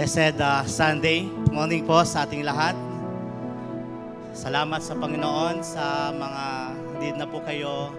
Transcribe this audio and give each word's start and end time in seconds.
Blessed 0.00 0.40
uh, 0.40 0.64
Sunday 0.64 1.28
morning 1.52 1.84
po 1.84 2.00
sa 2.08 2.24
ating 2.24 2.40
lahat. 2.40 2.72
Salamat 4.32 4.80
sa 4.80 4.96
Panginoon 4.96 5.60
sa 5.60 6.08
mga 6.08 6.44
hindi 6.96 7.08
na 7.20 7.28
po 7.28 7.44
kayo 7.44 7.92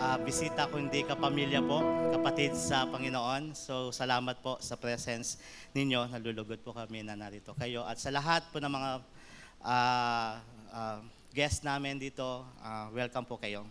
uh, 0.00 0.16
bisita 0.24 0.64
kundi 0.72 1.04
kapamilya 1.04 1.60
po, 1.60 1.84
kapatid 2.16 2.56
sa 2.56 2.88
Panginoon. 2.88 3.52
So 3.52 3.92
salamat 3.92 4.40
po 4.40 4.56
sa 4.64 4.80
presence 4.80 5.36
ninyo. 5.76 6.08
Nalulugod 6.08 6.64
po 6.64 6.72
kami 6.72 7.04
na 7.04 7.12
narito 7.12 7.52
kayo. 7.60 7.84
At 7.84 8.00
sa 8.00 8.08
lahat 8.08 8.48
po 8.48 8.56
ng 8.64 8.72
mga 8.72 8.90
uh, 9.68 10.32
uh, 10.72 10.98
guest 11.36 11.60
namin 11.60 12.00
dito, 12.00 12.40
uh, 12.64 12.88
welcome 12.96 13.28
po 13.28 13.36
kayo. 13.36 13.68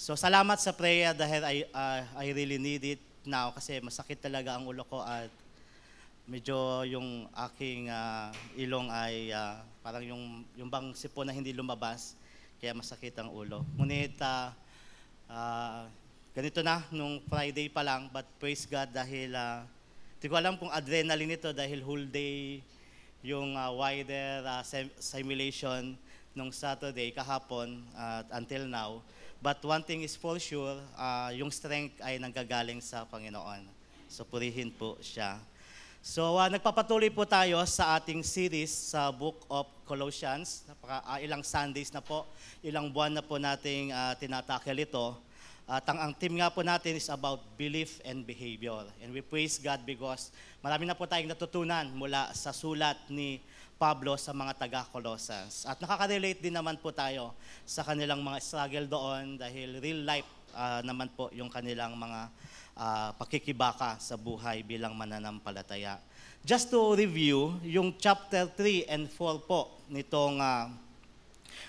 So 0.00 0.16
salamat 0.16 0.56
sa 0.64 0.72
prayer 0.72 1.12
dahil 1.12 1.44
I, 1.44 1.56
uh, 1.76 2.00
I 2.16 2.32
really 2.32 2.56
need 2.56 2.96
it 2.96 3.02
now 3.28 3.52
kasi 3.52 3.84
masakit 3.84 4.16
talaga 4.16 4.56
ang 4.56 4.64
ulo 4.64 4.88
ko 4.88 5.04
at 5.04 5.41
medyo 6.26 6.86
yung 6.86 7.26
aking 7.50 7.90
uh, 7.90 8.30
ilong 8.54 8.88
ay 8.90 9.34
uh, 9.34 9.58
parang 9.82 10.04
yung, 10.06 10.46
yung 10.54 10.70
bang 10.70 10.94
sipon 10.94 11.26
na 11.26 11.34
hindi 11.34 11.50
lumabas, 11.50 12.14
kaya 12.62 12.72
masakit 12.72 13.14
ang 13.18 13.30
ulo. 13.34 13.66
Ngunit 13.74 14.14
uh, 14.22 14.54
uh, 15.26 15.82
ganito 16.30 16.62
na 16.62 16.86
nung 16.94 17.18
Friday 17.26 17.66
pa 17.66 17.82
lang, 17.82 18.06
but 18.14 18.24
praise 18.38 18.62
God 18.64 18.94
dahil 18.94 19.34
hindi 20.22 20.26
ko 20.30 20.38
alam 20.38 20.54
kung 20.54 20.70
adrenaline 20.70 21.34
ito 21.34 21.50
dahil 21.50 21.82
whole 21.82 22.06
day 22.06 22.62
yung 23.26 23.58
uh, 23.58 23.74
wider 23.74 24.42
uh, 24.46 24.62
simulation 25.02 25.98
nung 26.34 26.54
Saturday 26.54 27.10
kahapon 27.10 27.82
uh, 27.98 28.22
until 28.38 28.66
now. 28.70 29.02
But 29.42 29.58
one 29.66 29.82
thing 29.82 30.06
is 30.06 30.14
for 30.14 30.38
sure, 30.38 30.78
uh, 30.94 31.34
yung 31.34 31.50
strength 31.50 31.98
ay 31.98 32.22
nanggagaling 32.22 32.78
sa 32.78 33.02
Panginoon. 33.02 33.66
So 34.06 34.22
purihin 34.22 34.70
po 34.70 34.94
siya. 35.02 35.42
So 36.02 36.34
uh, 36.34 36.50
nagpapatuloy 36.50 37.14
po 37.14 37.22
tayo 37.22 37.62
sa 37.62 37.94
ating 37.94 38.26
series 38.26 38.74
sa 38.74 39.14
Book 39.14 39.46
of 39.46 39.70
Colossians. 39.86 40.66
Napaka, 40.66 40.98
uh, 41.06 41.22
ilang 41.22 41.46
Sundays 41.46 41.94
na 41.94 42.02
po, 42.02 42.26
ilang 42.58 42.90
buwan 42.90 43.14
na 43.14 43.22
po 43.22 43.38
nating 43.38 43.94
uh, 43.94 44.10
tinatakel 44.18 44.82
ito. 44.82 45.14
At 45.62 45.86
ang, 45.86 46.02
ang 46.02 46.12
team 46.18 46.42
nga 46.42 46.50
po 46.50 46.66
natin 46.66 46.98
is 46.98 47.06
about 47.06 47.38
belief 47.54 48.02
and 48.02 48.26
behavior. 48.26 48.82
And 48.98 49.14
we 49.14 49.22
praise 49.22 49.62
God 49.62 49.86
because 49.86 50.34
marami 50.58 50.90
na 50.90 50.98
po 50.98 51.06
tayong 51.06 51.30
natutunan 51.30 51.86
mula 51.94 52.34
sa 52.34 52.50
sulat 52.50 52.98
ni 53.06 53.38
Pablo 53.78 54.18
sa 54.18 54.34
mga 54.34 54.58
taga-Colossans. 54.58 55.70
At 55.70 55.78
nakaka-relate 55.78 56.42
din 56.42 56.58
naman 56.58 56.82
po 56.82 56.90
tayo 56.90 57.30
sa 57.62 57.86
kanilang 57.86 58.26
mga 58.26 58.42
struggle 58.42 58.90
doon 58.90 59.38
dahil 59.38 59.78
real 59.78 60.02
life 60.02 60.26
uh, 60.50 60.82
naman 60.82 61.14
po 61.14 61.30
yung 61.30 61.46
kanilang 61.46 61.94
mga 61.94 62.26
uh, 62.76 63.10
pakikibaka 63.16 63.98
sa 64.00 64.16
buhay 64.16 64.64
bilang 64.64 64.96
mananampalataya. 64.96 65.98
Just 66.42 66.74
to 66.74 66.98
review, 66.98 67.54
yung 67.62 67.94
chapter 67.96 68.50
3 68.50 68.90
and 68.90 69.06
4 69.06 69.46
po 69.46 69.78
nitong 69.86 70.42
uh, 70.42 70.66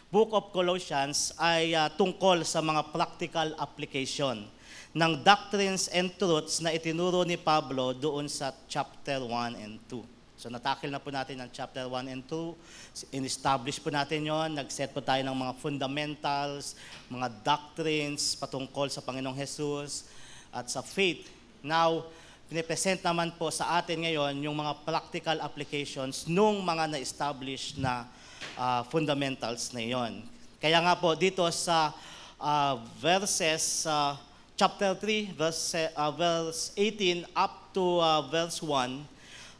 Book 0.10 0.34
of 0.34 0.54
Colossians 0.54 1.34
ay 1.42 1.74
uh, 1.74 1.90
tungkol 1.94 2.46
sa 2.46 2.62
mga 2.62 2.94
practical 2.94 3.54
application 3.58 4.46
ng 4.94 5.12
doctrines 5.26 5.90
and 5.90 6.14
truths 6.22 6.62
na 6.62 6.70
itinuro 6.70 7.26
ni 7.26 7.34
Pablo 7.34 7.98
doon 7.98 8.30
sa 8.30 8.54
chapter 8.70 9.26
1 9.26 9.58
and 9.58 9.82
2. 9.90 10.06
So 10.38 10.54
natakil 10.54 10.94
na 10.94 11.02
po 11.02 11.10
natin 11.10 11.42
ang 11.42 11.50
chapter 11.50 11.90
1 11.90 12.14
and 12.14 12.22
2. 12.30 13.16
In-establish 13.16 13.82
po 13.82 13.90
natin 13.90 14.28
yon, 14.28 14.54
nag-set 14.54 14.94
po 14.94 15.02
tayo 15.02 15.26
ng 15.26 15.34
mga 15.34 15.54
fundamentals, 15.58 16.78
mga 17.10 17.30
doctrines 17.42 18.38
patungkol 18.38 18.90
sa 18.94 19.02
Panginoong 19.02 19.38
Jesus, 19.38 20.06
at 20.54 20.70
sa 20.70 20.86
faith. 20.86 21.28
Now, 21.66 22.06
pinipresent 22.48 23.02
naman 23.02 23.34
po 23.34 23.50
sa 23.50 23.82
atin 23.82 24.06
ngayon 24.06 24.46
yung 24.46 24.54
mga 24.54 24.86
practical 24.86 25.42
applications 25.42 26.30
nung 26.30 26.62
mga 26.62 26.94
na-establish 26.94 27.74
na 27.82 28.06
uh, 28.54 28.86
fundamentals 28.94 29.74
na 29.74 29.82
iyon. 29.82 30.22
Kaya 30.62 30.80
nga 30.80 30.94
po 30.94 31.18
dito 31.18 31.44
sa 31.50 31.92
uh, 32.38 32.78
verses 33.02 33.90
uh, 33.90 34.14
chapter 34.54 34.94
3 34.96 35.34
verse 35.34 35.76
uh, 35.98 36.14
verse 36.14 36.72
18 36.78 37.26
up 37.34 37.74
to 37.74 37.98
uh, 38.00 38.22
verse 38.30 38.62
1 38.62 39.02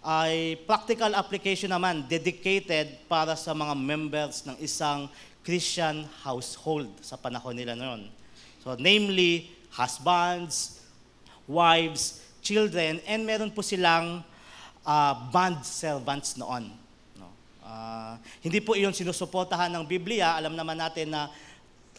ay 0.04 0.60
practical 0.68 1.16
application 1.16 1.72
naman 1.72 2.04
dedicated 2.06 3.00
para 3.08 3.40
sa 3.40 3.56
mga 3.56 3.74
members 3.74 4.44
ng 4.44 4.60
isang 4.60 5.08
Christian 5.42 6.04
household 6.24 6.92
sa 7.00 7.16
panahon 7.16 7.56
nila 7.56 7.76
noon. 7.76 8.12
So 8.64 8.76
namely 8.76 9.48
husbands, 9.72 10.83
wives, 11.48 12.24
children, 12.44 13.00
and 13.08 13.24
meron 13.24 13.52
po 13.52 13.64
silang 13.64 14.24
uh, 14.84 15.14
bond 15.32 15.64
servants 15.64 16.36
noon. 16.36 16.72
No? 17.16 17.28
Uh, 17.64 18.16
hindi 18.44 18.60
po 18.60 18.76
iyon 18.76 18.96
sinusuportahan 18.96 19.72
ng 19.72 19.84
Biblia. 19.88 20.36
Alam 20.36 20.56
naman 20.56 20.80
natin 20.80 21.12
na 21.12 21.32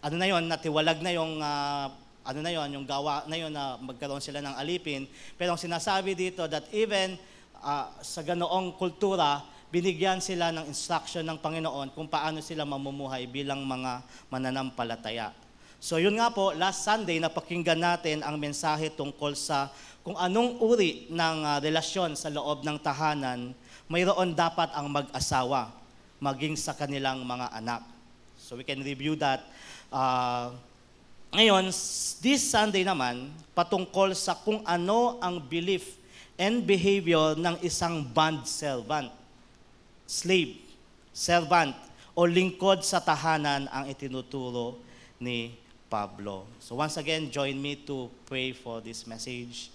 ano 0.05 0.15
na 0.21 0.27
yon, 0.29 0.45
natiwalag 0.45 1.01
na 1.01 1.11
yung 1.13 1.41
uh, 1.41 1.89
ano 2.25 2.39
na 2.41 2.51
yon, 2.53 2.69
yung 2.77 2.85
gawa 2.85 3.25
na 3.25 3.37
yon 3.37 3.53
na 3.53 3.77
magkaroon 3.81 4.21
sila 4.21 4.41
ng 4.41 4.57
alipin. 4.57 5.05
Pero 5.37 5.53
ang 5.53 5.61
sinasabi 5.61 6.13
dito 6.17 6.45
that 6.45 6.69
even 6.73 7.17
uh, 7.61 7.89
sa 8.01 8.21
ganoong 8.21 8.77
kultura, 8.77 9.41
binigyan 9.69 10.21
sila 10.21 10.53
ng 10.53 10.69
instruction 10.69 11.25
ng 11.25 11.37
Panginoon 11.41 11.93
kung 11.93 12.09
paano 12.09 12.41
sila 12.41 12.65
mamumuhay 12.65 13.25
bilang 13.29 13.65
mga 13.65 14.01
mananampalataya. 14.29 15.33
So 15.79 16.01
yun 16.01 16.17
nga 16.17 16.31
po, 16.33 16.55
last 16.55 16.83
Sunday 16.85 17.21
napakinggan 17.21 17.77
natin 17.77 18.25
ang 18.25 18.39
mensahe 18.39 18.89
tungkol 18.89 19.37
sa 19.37 19.69
kung 20.05 20.13
anong 20.21 20.61
uri 20.61 21.09
ng 21.09 21.37
uh, 21.41 21.57
relasyon 21.57 22.13
sa 22.13 22.29
loob 22.29 22.61
ng 22.61 22.77
tahanan, 22.77 23.57
mayroon 23.89 24.37
dapat 24.37 24.69
ang 24.77 24.85
mag-asawa 24.85 25.73
maging 26.21 26.53
sa 26.53 26.77
kanilang 26.77 27.25
mga 27.25 27.49
anak. 27.57 27.81
So 28.37 28.53
we 28.53 28.61
can 28.61 28.85
review 28.85 29.17
that. 29.17 29.49
Uh, 29.89 30.53
ngayon, 31.33 31.73
this 32.21 32.41
Sunday 32.45 32.85
naman, 32.85 33.33
patungkol 33.57 34.13
sa 34.13 34.37
kung 34.37 34.61
ano 34.61 35.17
ang 35.19 35.41
belief 35.41 35.97
and 36.37 36.63
behavior 36.63 37.33
ng 37.33 37.57
isang 37.65 38.05
bond 38.05 38.45
servant, 38.45 39.09
slave, 40.05 40.61
servant, 41.11 41.73
o 42.15 42.23
lingkod 42.23 42.85
sa 42.85 43.03
tahanan 43.03 43.67
ang 43.73 43.89
itinuturo 43.91 44.79
ni 45.19 45.64
Pablo. 45.95 46.43
So 46.59 46.75
once 46.75 46.97
again, 46.97 47.31
join 47.31 47.61
me 47.61 47.77
to 47.87 48.11
pray 48.25 48.51
for 48.51 48.81
this 48.81 49.07
message. 49.07 49.71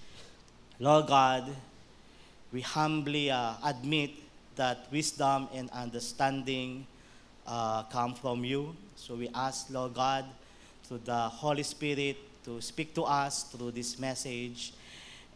Lord 0.79 1.07
God, 1.07 1.49
we 2.53 2.61
humbly 2.61 3.31
uh, 3.31 3.55
admit 3.65 4.11
that 4.55 4.87
wisdom 4.93 5.49
and 5.55 5.71
understanding 5.71 6.87
uh, 7.47 7.85
come 7.85 8.13
from 8.13 8.45
you. 8.45 8.77
So 8.97 9.15
we 9.15 9.31
ask, 9.35 9.71
Lord 9.71 9.95
God, 9.95 10.27
through 10.85 11.01
the 11.07 11.31
Holy 11.41 11.63
Spirit 11.63 12.19
to 12.45 12.61
speak 12.61 12.95
to 12.97 13.05
us 13.05 13.45
through 13.45 13.71
this 13.71 13.99
message 13.99 14.75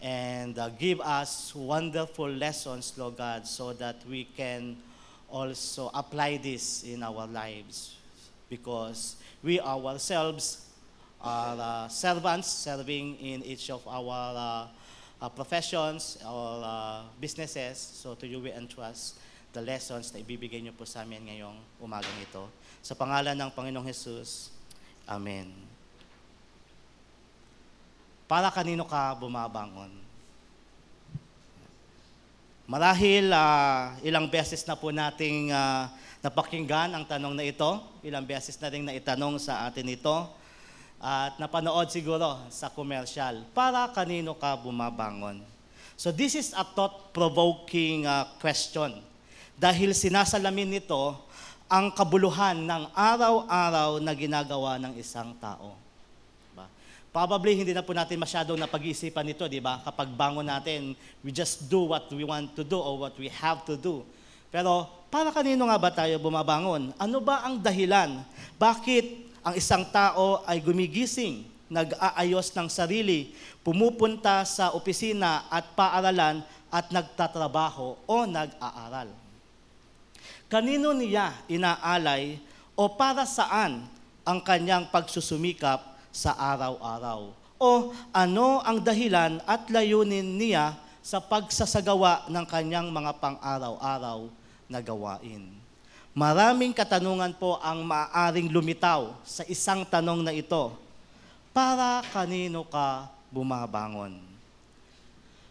and 0.02 0.58
uh, 0.58 0.68
give 0.68 1.00
us 1.00 1.54
wonderful 1.54 2.28
lessons, 2.28 2.92
Lord 2.98 3.16
God, 3.16 3.46
so 3.46 3.72
that 3.72 4.04
we 4.06 4.24
can 4.36 4.76
also 5.30 5.90
apply 5.94 6.36
this 6.36 6.84
in 6.84 7.02
our 7.02 7.26
lives 7.26 7.96
because 8.50 9.16
we 9.42 9.58
ourselves 9.60 10.63
uh, 11.24 11.88
servants 11.88 12.52
serving 12.52 13.16
in 13.16 13.40
each 13.42 13.72
of 13.72 13.80
our 13.88 14.36
uh, 14.36 14.64
uh, 15.24 15.28
professions 15.32 16.20
or 16.20 16.60
uh, 16.60 17.00
businesses. 17.20 17.80
So 17.80 18.14
to 18.14 18.28
you 18.28 18.40
we 18.44 18.52
entrust 18.52 19.16
the 19.56 19.64
lessons 19.64 20.12
na 20.12 20.20
ibibigay 20.20 20.60
niyo 20.60 20.76
po 20.76 20.84
sa 20.84 21.02
amin 21.02 21.24
ngayong 21.24 21.56
umagang 21.80 22.18
ito. 22.20 22.44
Sa 22.84 22.92
pangalan 22.92 23.32
ng 23.32 23.50
Panginoong 23.54 23.88
Jesus, 23.88 24.52
Amen. 25.04 25.52
Para 28.24 28.48
kanino 28.48 28.88
ka 28.88 29.12
bumabangon? 29.20 29.92
Marahil 32.64 33.28
uh, 33.28 33.92
ilang 34.00 34.24
beses 34.32 34.64
na 34.64 34.72
po 34.72 34.88
nating 34.88 35.52
uh, 35.52 35.92
napakinggan 36.24 36.96
ang 36.96 37.04
tanong 37.04 37.36
na 37.36 37.44
ito. 37.44 37.84
Ilang 38.00 38.24
beses 38.24 38.56
na 38.56 38.72
rin 38.72 38.80
naitanong 38.88 39.36
sa 39.36 39.68
atin 39.68 39.92
ito 39.92 40.43
at 41.04 41.36
napanood 41.36 41.92
siguro 41.92 42.40
sa 42.48 42.72
commercial, 42.72 43.44
para 43.52 43.84
kanino 43.92 44.32
ka 44.32 44.56
bumabangon? 44.56 45.44
So 46.00 46.08
this 46.08 46.32
is 46.32 46.56
a 46.56 46.64
thought-provoking 46.64 48.08
uh, 48.08 48.24
question 48.40 49.04
dahil 49.60 49.92
sinasalamin 49.92 50.80
nito 50.80 51.14
ang 51.68 51.92
kabuluhan 51.92 52.56
ng 52.56 52.82
araw-araw 52.96 54.00
na 54.00 54.16
ginagawa 54.16 54.80
ng 54.80 54.96
isang 54.96 55.36
tao. 55.36 55.76
Diba? 56.50 56.66
Probably 57.12 57.52
hindi 57.52 57.76
na 57.76 57.84
po 57.84 57.92
natin 57.92 58.16
masyadong 58.16 58.56
napag-iisipan 58.56 59.28
nito, 59.28 59.44
di 59.44 59.60
ba? 59.60 59.84
Kapag 59.84 60.08
bangon 60.08 60.48
natin, 60.48 60.96
we 61.20 61.30
just 61.30 61.68
do 61.68 61.84
what 61.84 62.08
we 62.16 62.24
want 62.24 62.56
to 62.56 62.64
do 62.64 62.80
or 62.80 62.96
what 62.96 63.14
we 63.20 63.28
have 63.28 63.60
to 63.68 63.76
do. 63.76 64.02
Pero 64.48 64.88
para 65.12 65.30
kanino 65.30 65.68
nga 65.70 65.78
ba 65.78 65.90
tayo 65.94 66.18
bumabangon? 66.18 66.90
Ano 66.98 67.18
ba 67.22 67.46
ang 67.46 67.60
dahilan? 67.60 68.24
Bakit 68.58 69.23
ang 69.44 69.54
isang 69.60 69.84
tao 69.92 70.40
ay 70.48 70.56
gumigising, 70.64 71.44
nag-aayos 71.68 72.48
ng 72.56 72.68
sarili, 72.72 73.36
pumupunta 73.60 74.40
sa 74.48 74.72
opisina 74.72 75.44
at 75.52 75.68
paaralan 75.76 76.40
at 76.72 76.88
nagtatrabaho 76.88 78.00
o 78.08 78.16
nag-aaral. 78.24 79.12
Kanino 80.48 80.96
niya 80.96 81.36
inaalay 81.44 82.40
o 82.72 82.88
para 82.88 83.28
saan 83.28 83.84
ang 84.24 84.40
kanyang 84.40 84.88
pagsusumikap 84.88 85.92
sa 86.08 86.32
araw-araw? 86.32 87.36
O 87.60 87.92
ano 88.16 88.64
ang 88.64 88.80
dahilan 88.80 89.44
at 89.44 89.68
layunin 89.68 90.40
niya 90.40 90.72
sa 91.04 91.20
pagsasagawa 91.20 92.32
ng 92.32 92.44
kanyang 92.48 92.88
mga 92.88 93.12
pang-araw-araw 93.20 94.24
na 94.72 94.80
gawain? 94.80 95.63
Maraming 96.14 96.70
katanungan 96.70 97.34
po 97.34 97.58
ang 97.58 97.82
maaaring 97.82 98.46
lumitaw 98.46 99.18
sa 99.26 99.42
isang 99.50 99.82
tanong 99.82 100.22
na 100.22 100.30
ito. 100.30 100.70
Para 101.50 102.06
kanino 102.14 102.62
ka 102.62 103.10
bumabangon? 103.34 104.22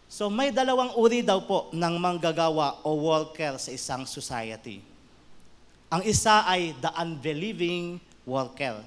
So 0.08 0.32
may 0.32 0.48
dalawang 0.48 0.96
uri 0.96 1.20
daw 1.20 1.44
po 1.44 1.68
ng 1.68 1.94
manggagawa 2.00 2.80
o 2.80 2.96
worker 2.96 3.60
sa 3.60 3.76
isang 3.76 4.08
society. 4.08 4.80
Ang 5.92 6.00
isa 6.08 6.48
ay 6.48 6.72
the 6.80 6.88
unbelieving 6.96 8.00
worker. 8.24 8.80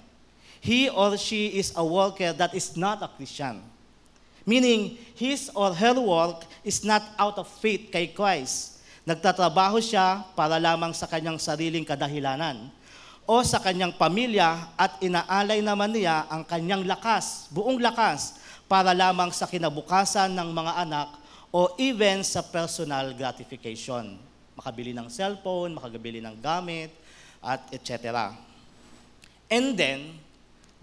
He 0.57 0.89
or 0.89 1.13
she 1.13 1.61
is 1.61 1.77
a 1.77 1.85
worker 1.85 2.33
that 2.33 2.57
is 2.57 2.73
not 2.73 3.05
a 3.05 3.09
Christian. 3.13 3.61
Meaning, 4.47 4.97
his 5.13 5.51
or 5.53 5.75
her 5.77 5.93
work 5.99 6.47
is 6.63 6.81
not 6.81 7.03
out 7.19 7.37
of 7.37 7.45
faith 7.45 7.91
kay 7.91 8.07
Christ, 8.09 8.76
Nagtatrabaho 9.07 9.79
siya 9.79 10.27
para 10.35 10.59
lamang 10.59 10.91
sa 10.91 11.07
kanyang 11.07 11.39
sariling 11.39 11.87
kadahilanan 11.87 12.67
o 13.23 13.39
sa 13.39 13.55
kanyang 13.55 13.95
pamilya 13.95 14.67
at 14.75 14.99
inaalay 14.99 15.63
naman 15.63 15.95
niya 15.95 16.27
ang 16.27 16.43
kanyang 16.43 16.83
lakas, 16.83 17.47
buong 17.55 17.79
lakas, 17.79 18.35
para 18.67 18.91
lamang 18.91 19.31
sa 19.31 19.47
kinabukasan 19.47 20.35
ng 20.35 20.51
mga 20.51 20.73
anak 20.83 21.07
o 21.55 21.71
even 21.79 22.19
sa 22.19 22.43
personal 22.43 23.15
gratification. 23.15 24.19
Makabili 24.59 24.91
ng 24.91 25.07
cellphone, 25.07 25.79
makabili 25.79 26.19
ng 26.19 26.35
gamit, 26.43 26.91
at 27.39 27.63
etc. 27.71 28.35
And 29.47 29.79
then, 29.79 30.19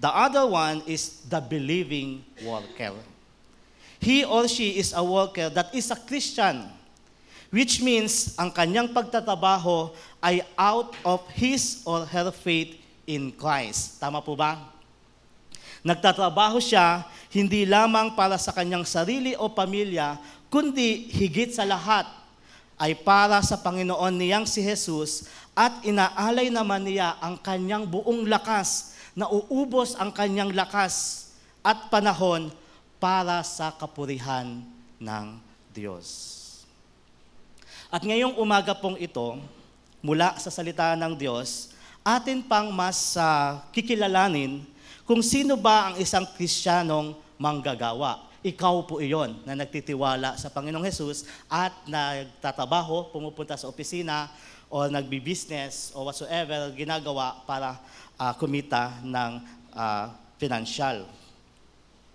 the 0.01 0.09
other 0.09 0.49
one 0.49 0.81
is 0.89 1.29
the 1.29 1.45
believing 1.45 2.25
worker. 2.41 2.97
He 4.01 4.25
or 4.25 4.49
she 4.49 4.81
is 4.81 4.97
a 4.97 5.05
worker 5.05 5.53
that 5.53 5.77
is 5.77 5.93
a 5.93 5.99
Christian 6.01 6.84
which 7.55 7.79
means 7.79 8.35
ang 8.35 8.51
kanyang 8.51 8.91
pagtatabaho 8.91 9.95
ay 10.19 10.43
out 10.59 10.91
of 11.07 11.23
his 11.39 11.87
or 11.87 12.03
her 12.03 12.35
faith 12.35 12.75
in 13.07 13.31
Christ. 13.31 14.03
Tama 14.03 14.19
po 14.19 14.35
ba? 14.35 14.75
Nagtatrabaho 15.87 16.59
siya 16.59 17.07
hindi 17.31 17.63
lamang 17.63 18.19
para 18.19 18.35
sa 18.43 18.51
kanyang 18.51 18.83
sarili 18.83 19.39
o 19.39 19.47
pamilya, 19.47 20.19
kundi 20.51 21.07
higit 21.15 21.55
sa 21.55 21.63
lahat 21.63 22.11
ay 22.75 22.99
para 22.99 23.39
sa 23.39 23.55
Panginoon 23.55 24.19
niyang 24.19 24.51
si 24.51 24.59
Jesus 24.59 25.31
at 25.55 25.79
inaalay 25.87 26.51
naman 26.51 26.83
niya 26.83 27.15
ang 27.23 27.39
kanyang 27.39 27.87
buong 27.87 28.27
lakas, 28.27 28.99
na 29.15 29.31
uubos 29.31 29.95
ang 29.95 30.11
kanyang 30.11 30.51
lakas 30.51 31.31
at 31.63 31.87
panahon 31.87 32.51
para 32.99 33.47
sa 33.47 33.71
kapurihan 33.71 34.59
ng 34.99 35.27
Diyos. 35.71 36.44
At 37.95 38.03
ngayong 38.03 38.35
umaga 38.43 38.75
pong 38.75 38.99
ito, 38.99 39.39
mula 40.03 40.35
sa 40.43 40.51
salita 40.51 40.99
ng 40.99 41.15
Diyos, 41.15 41.71
atin 42.03 42.43
pang 42.43 42.75
mas 42.75 43.15
uh, 43.15 43.63
kikilalanin 43.71 44.67
kung 45.07 45.23
sino 45.23 45.55
ba 45.55 45.95
ang 45.95 46.03
isang 46.03 46.27
Kristiyanong 46.27 47.15
manggagawa. 47.39 48.27
Ikaw 48.43 48.75
po 48.91 48.99
iyon 48.99 49.39
na 49.47 49.55
nagtitiwala 49.55 50.35
sa 50.35 50.51
Panginoong 50.51 50.83
Jesus 50.83 51.23
at 51.47 51.71
nagtatabaho, 51.87 53.15
pumupunta 53.15 53.55
sa 53.55 53.71
opisina 53.71 54.27
o 54.67 54.91
nagbi-business 54.91 55.95
o 55.95 56.03
whatsoever 56.03 56.75
ginagawa 56.75 57.47
para 57.47 57.79
uh, 58.19 58.35
kumita 58.35 58.91
ng 59.07 59.39
uh, 59.71 60.11
financial. 60.35 61.07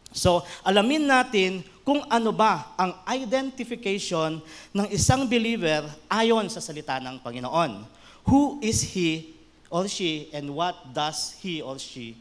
So, 0.09 0.41
alamin 0.65 1.06
natin 1.06 1.61
kung 1.85 2.01
ano 2.09 2.33
ba 2.33 2.73
ang 2.77 2.97
identification 3.09 4.41
ng 4.73 4.88
isang 4.94 5.25
believer 5.29 5.85
ayon 6.09 6.50
sa 6.50 6.61
salita 6.61 6.97
ng 7.01 7.21
Panginoon. 7.21 7.85
Who 8.29 8.61
is 8.61 8.81
he 8.85 9.33
or 9.69 9.89
she 9.89 10.29
and 10.33 10.50
what 10.53 10.77
does 10.94 11.38
he 11.41 11.61
or 11.61 11.77
she 11.77 12.17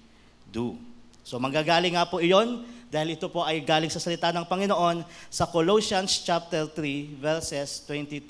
do? 0.48 0.76
So, 1.24 1.36
manggagaling 1.36 1.96
nga 1.96 2.08
po 2.08 2.20
iyon 2.20 2.64
dahil 2.88 3.20
ito 3.20 3.28
po 3.28 3.44
ay 3.44 3.60
galing 3.60 3.92
sa 3.92 4.00
salita 4.00 4.32
ng 4.32 4.48
Panginoon 4.48 5.04
sa 5.28 5.44
Colossians 5.44 6.24
chapter 6.24 6.64
3 6.64 7.20
verses 7.20 7.84
22 7.84 8.24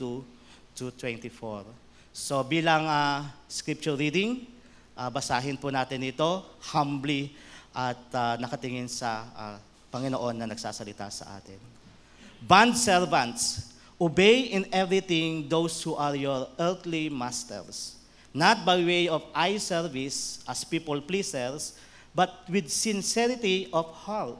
to 0.74 0.90
24. 0.94 1.62
So, 2.10 2.42
bilang 2.42 2.90
uh, 2.90 3.22
scripture 3.46 3.94
reading, 3.94 4.50
uh, 4.98 5.06
basahin 5.06 5.54
po 5.54 5.70
natin 5.70 6.02
ito 6.02 6.42
humbly 6.74 7.30
at 7.74 8.00
uh, 8.14 8.34
nakatingin 8.40 8.88
sa 8.88 9.24
uh, 9.36 9.56
Panginoon 9.88 10.36
na 10.36 10.46
nagsasalita 10.46 11.08
sa 11.08 11.40
atin. 11.40 11.58
Bond 12.44 12.76
servants, 12.76 13.72
obey 14.00 14.52
in 14.52 14.68
everything 14.70 15.48
those 15.48 15.80
who 15.82 15.96
are 15.96 16.14
your 16.14 16.46
earthly 16.60 17.08
masters, 17.08 17.96
not 18.32 18.62
by 18.62 18.78
way 18.78 19.08
of 19.08 19.24
eye 19.34 19.56
service 19.56 20.44
as 20.46 20.62
people 20.62 21.00
pleasers, 21.00 21.74
but 22.14 22.44
with 22.48 22.68
sincerity 22.70 23.68
of 23.72 23.86
heart, 24.04 24.38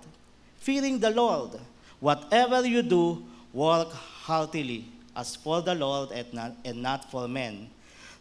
fearing 0.60 1.00
the 1.00 1.10
Lord. 1.10 1.58
Whatever 1.98 2.62
you 2.66 2.82
do, 2.82 3.24
work 3.52 3.90
heartily 3.90 4.86
as 5.16 5.34
for 5.34 5.62
the 5.62 5.74
Lord 5.74 6.12
and 6.12 6.28
not, 6.32 6.52
and 6.64 6.78
not 6.82 7.10
for 7.10 7.26
men, 7.26 7.66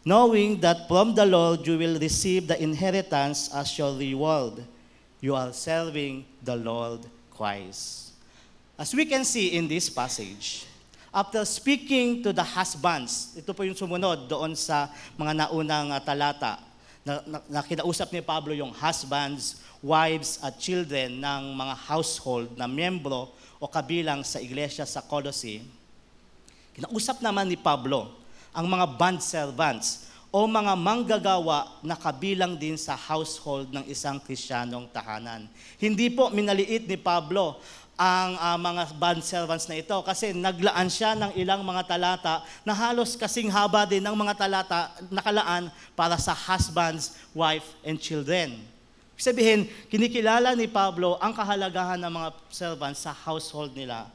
knowing 0.04 0.58
that 0.60 0.88
from 0.88 1.14
the 1.14 1.26
Lord 1.26 1.66
you 1.66 1.78
will 1.78 2.00
receive 2.00 2.48
the 2.48 2.60
inheritance 2.60 3.54
as 3.54 3.78
your 3.78 3.94
reward 3.94 4.64
you 5.20 5.34
are 5.34 5.50
serving 5.52 6.24
the 6.42 6.54
Lord 6.54 7.02
Christ. 7.34 8.14
As 8.78 8.94
we 8.94 9.06
can 9.06 9.26
see 9.26 9.58
in 9.58 9.66
this 9.66 9.90
passage, 9.90 10.66
after 11.10 11.42
speaking 11.44 12.22
to 12.22 12.30
the 12.30 12.46
husbands, 12.46 13.34
ito 13.34 13.50
po 13.50 13.66
yung 13.66 13.74
sumunod 13.74 14.30
doon 14.30 14.54
sa 14.54 14.86
mga 15.18 15.46
naunang 15.46 15.90
uh, 15.90 15.98
talata, 15.98 16.62
na, 17.02 17.18
na, 17.26 17.38
na 17.48 17.60
kinausap 17.64 18.12
ni 18.14 18.22
Pablo 18.22 18.54
yung 18.54 18.70
husbands, 18.70 19.58
wives 19.82 20.38
at 20.42 20.58
children 20.62 21.18
ng 21.18 21.42
mga 21.54 21.74
household 21.90 22.54
na 22.54 22.70
membro 22.70 23.34
o 23.58 23.66
kabilang 23.66 24.22
sa 24.22 24.38
iglesia 24.38 24.86
sa 24.86 25.02
Colossae. 25.02 25.62
Kinausap 26.78 27.18
naman 27.18 27.50
ni 27.50 27.58
Pablo 27.58 28.14
ang 28.54 28.66
mga 28.70 28.86
bond 28.94 29.18
servants 29.18 30.07
o 30.28 30.44
mga 30.44 30.76
manggagawa 30.76 31.80
na 31.80 31.96
kabilang 31.96 32.52
din 32.52 32.76
sa 32.76 32.92
household 32.92 33.72
ng 33.72 33.84
isang 33.88 34.20
Kristiyanong 34.20 34.84
tahanan. 34.92 35.48
Hindi 35.80 36.12
po 36.12 36.28
minaliit 36.28 36.84
ni 36.84 37.00
Pablo 37.00 37.56
ang 37.98 38.38
uh, 38.38 38.54
mga 38.54 38.94
bond 38.94 39.26
servants 39.26 39.66
na 39.66 39.74
ito 39.80 39.96
kasi 40.06 40.30
naglaan 40.30 40.86
siya 40.86 41.18
ng 41.18 41.34
ilang 41.34 41.66
mga 41.66 41.82
talata 41.82 42.46
na 42.62 42.70
halos 42.70 43.18
kasing 43.18 43.50
haba 43.50 43.82
din 43.88 44.04
ng 44.04 44.14
mga 44.14 44.38
talata 44.38 44.94
nakalaan 45.10 45.66
para 45.98 46.14
sa 46.14 46.30
husbands, 46.30 47.18
wife, 47.34 47.74
and 47.82 47.98
children. 47.98 48.54
Sabihin, 49.18 49.66
kinikilala 49.90 50.54
ni 50.54 50.70
Pablo 50.70 51.18
ang 51.18 51.34
kahalagahan 51.34 51.98
ng 51.98 52.12
mga 52.12 52.28
servants 52.54 53.02
sa 53.02 53.10
household 53.10 53.74
nila 53.74 54.06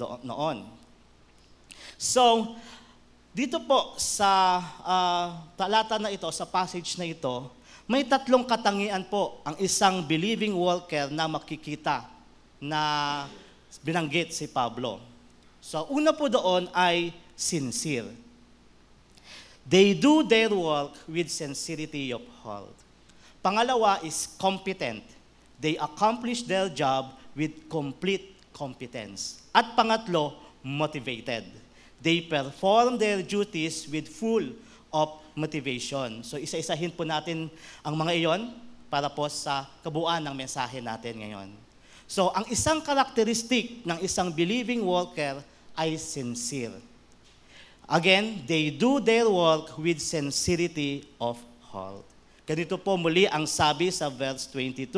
doon, 0.00 0.16
noon. 0.24 0.58
So, 2.00 2.56
dito 3.36 3.60
po 3.60 3.92
sa 4.00 4.64
uh, 4.80 5.26
talata 5.60 6.00
na 6.00 6.08
ito, 6.08 6.24
sa 6.32 6.48
passage 6.48 6.96
na 6.96 7.04
ito, 7.04 7.52
may 7.84 8.00
tatlong 8.00 8.48
katangian 8.48 9.04
po 9.04 9.44
ang 9.44 9.52
isang 9.60 10.00
believing 10.00 10.56
worker 10.56 11.12
na 11.12 11.28
makikita 11.28 12.08
na 12.56 12.80
binanggit 13.84 14.32
si 14.32 14.48
Pablo. 14.48 15.04
So 15.60 15.84
una 15.92 16.16
po 16.16 16.32
doon 16.32 16.72
ay 16.72 17.12
sincere. 17.36 18.08
They 19.68 19.92
do 19.92 20.24
their 20.24 20.48
work 20.56 20.96
with 21.04 21.28
sincerity 21.28 22.16
of 22.16 22.24
heart. 22.40 22.72
Pangalawa 23.44 24.00
is 24.00 24.32
competent. 24.40 25.04
They 25.60 25.76
accomplish 25.76 26.40
their 26.48 26.72
job 26.72 27.12
with 27.36 27.68
complete 27.68 28.32
competence. 28.56 29.44
At 29.52 29.76
pangatlo, 29.76 30.40
motivated 30.64 31.65
They 32.00 32.24
perform 32.24 33.00
their 33.00 33.24
duties 33.24 33.88
with 33.88 34.08
full 34.08 34.52
of 34.92 35.20
motivation. 35.36 36.24
So 36.24 36.40
isa-isahin 36.40 36.92
po 36.92 37.04
natin 37.04 37.52
ang 37.84 37.94
mga 37.96 38.12
iyon 38.16 38.42
para 38.88 39.12
po 39.12 39.28
sa 39.28 39.68
kabuuan 39.84 40.24
ng 40.24 40.34
mensahe 40.34 40.80
natin 40.80 41.20
ngayon. 41.20 41.48
So 42.06 42.30
ang 42.32 42.46
isang 42.48 42.80
karakteristik 42.80 43.82
ng 43.82 43.98
isang 44.00 44.30
believing 44.30 44.80
worker 44.86 45.42
ay 45.76 45.98
sincere. 46.00 46.78
Again, 47.86 48.42
they 48.48 48.74
do 48.74 48.98
their 48.98 49.30
work 49.30 49.78
with 49.78 50.02
sincerity 50.02 51.06
of 51.22 51.38
heart. 51.70 52.02
Ganito 52.46 52.78
po 52.78 52.94
muli 52.94 53.26
ang 53.30 53.46
sabi 53.46 53.90
sa 53.90 54.10
verse 54.10 54.46
22, 54.50 54.90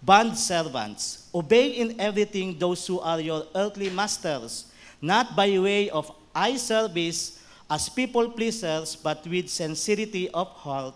Bond 0.00 0.36
servants, 0.36 1.28
obey 1.32 1.80
in 1.84 1.96
everything 2.00 2.56
those 2.56 2.84
who 2.84 3.00
are 3.00 3.20
your 3.20 3.44
earthly 3.56 3.88
masters, 3.92 4.68
not 5.00 5.36
by 5.36 5.52
way 5.56 5.88
of 5.92 6.08
eye 6.38 6.54
service 6.54 7.42
as 7.66 7.90
people 7.90 8.30
pleasers, 8.30 8.94
but 8.94 9.26
with 9.26 9.50
sincerity 9.50 10.30
of 10.30 10.46
heart, 10.62 10.94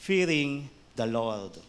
fearing 0.00 0.64
the 0.96 1.04
Lord. 1.04 1.60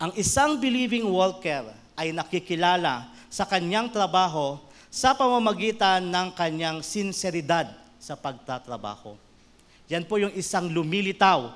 Ang 0.00 0.16
isang 0.16 0.56
believing 0.56 1.04
worker 1.06 1.68
ay 1.94 2.10
nakikilala 2.10 3.06
sa 3.28 3.44
kanyang 3.44 3.92
trabaho 3.92 4.58
sa 4.88 5.12
pamamagitan 5.14 6.02
ng 6.02 6.28
kanyang 6.32 6.80
sinseridad 6.80 7.70
sa 8.00 8.16
pagtatrabaho. 8.18 9.14
Yan 9.92 10.08
po 10.08 10.16
yung 10.16 10.32
isang 10.34 10.66
lumilitaw 10.66 11.52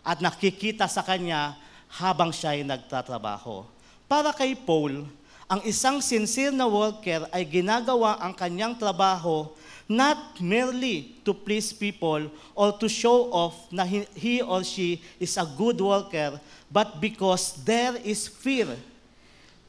at 0.00 0.18
nakikita 0.18 0.88
sa 0.88 1.04
kanya 1.04 1.54
habang 1.92 2.32
siya 2.32 2.56
ay 2.56 2.66
nagtatrabaho. 2.66 3.68
Para 4.06 4.30
kay 4.34 4.54
Paul, 4.54 5.06
ang 5.46 5.62
isang 5.62 6.02
sincere 6.02 6.50
na 6.50 6.66
worker 6.66 7.30
ay 7.30 7.46
ginagawa 7.46 8.18
ang 8.18 8.34
kanyang 8.34 8.74
trabaho 8.74 9.50
not 9.88 10.40
merely 10.40 11.14
to 11.24 11.32
please 11.32 11.72
people 11.72 12.30
or 12.54 12.72
to 12.78 12.88
show 12.88 13.30
off 13.30 13.70
na 13.70 13.84
he, 13.84 14.42
or 14.42 14.64
she 14.64 15.00
is 15.18 15.36
a 15.36 15.46
good 15.56 15.80
worker, 15.80 16.40
but 16.70 17.00
because 17.00 17.54
there 17.64 17.94
is 18.02 18.26
fear 18.26 18.66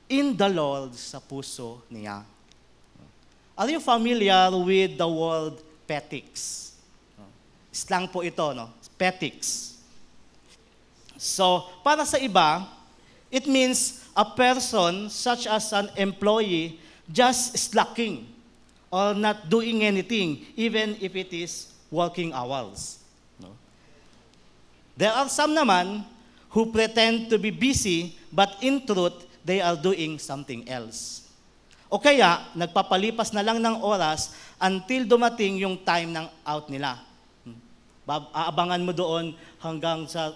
in 0.09 0.35
the 0.35 0.49
Lord 0.49 0.95
sa 0.95 1.19
puso 1.19 1.81
niya. 1.91 2.23
Are 3.57 3.69
you 3.69 3.79
familiar 3.79 4.49
with 4.53 4.97
the 4.97 5.07
word 5.07 5.57
petics? 5.89 6.73
Slang 7.71 8.07
po 8.09 8.21
ito, 8.21 8.53
no? 8.53 8.69
Petics. 8.97 9.77
So, 11.17 11.65
para 11.81 12.05
sa 12.05 12.17
iba, 12.17 12.65
it 13.29 13.45
means 13.45 14.05
a 14.15 14.25
person 14.25 15.09
such 15.09 15.45
as 15.45 15.73
an 15.73 15.89
employee 15.97 16.79
just 17.09 17.57
slacking 17.57 18.36
or 18.91 19.13
not 19.13 19.49
doing 19.51 19.83
anything, 19.83 20.45
even 20.55 20.95
if 20.99 21.15
it 21.15 21.31
is 21.31 21.71
working 21.91 22.31
hours. 22.31 22.99
No? 23.39 23.51
There 24.95 25.11
are 25.11 25.27
some 25.27 25.51
naman 25.55 26.03
who 26.51 26.71
pretend 26.71 27.29
to 27.29 27.37
be 27.37 27.51
busy, 27.51 28.15
but 28.31 28.55
in 28.63 28.83
truth, 28.87 29.27
they 29.43 29.59
are 29.59 29.75
doing 29.75 30.19
something 30.19 30.67
else. 30.67 31.27
O 31.87 31.99
kaya, 31.99 32.43
nagpapalipas 32.51 33.31
na 33.31 33.43
lang 33.43 33.63
ng 33.63 33.79
oras 33.79 34.35
until 34.59 35.07
dumating 35.07 35.63
yung 35.63 35.79
time 35.79 36.11
ng 36.11 36.27
out 36.43 36.67
nila. 36.67 36.99
Aabangan 38.07 38.83
mo 38.83 38.91
doon 38.91 39.35
hanggang 39.59 40.07
sa 40.07 40.35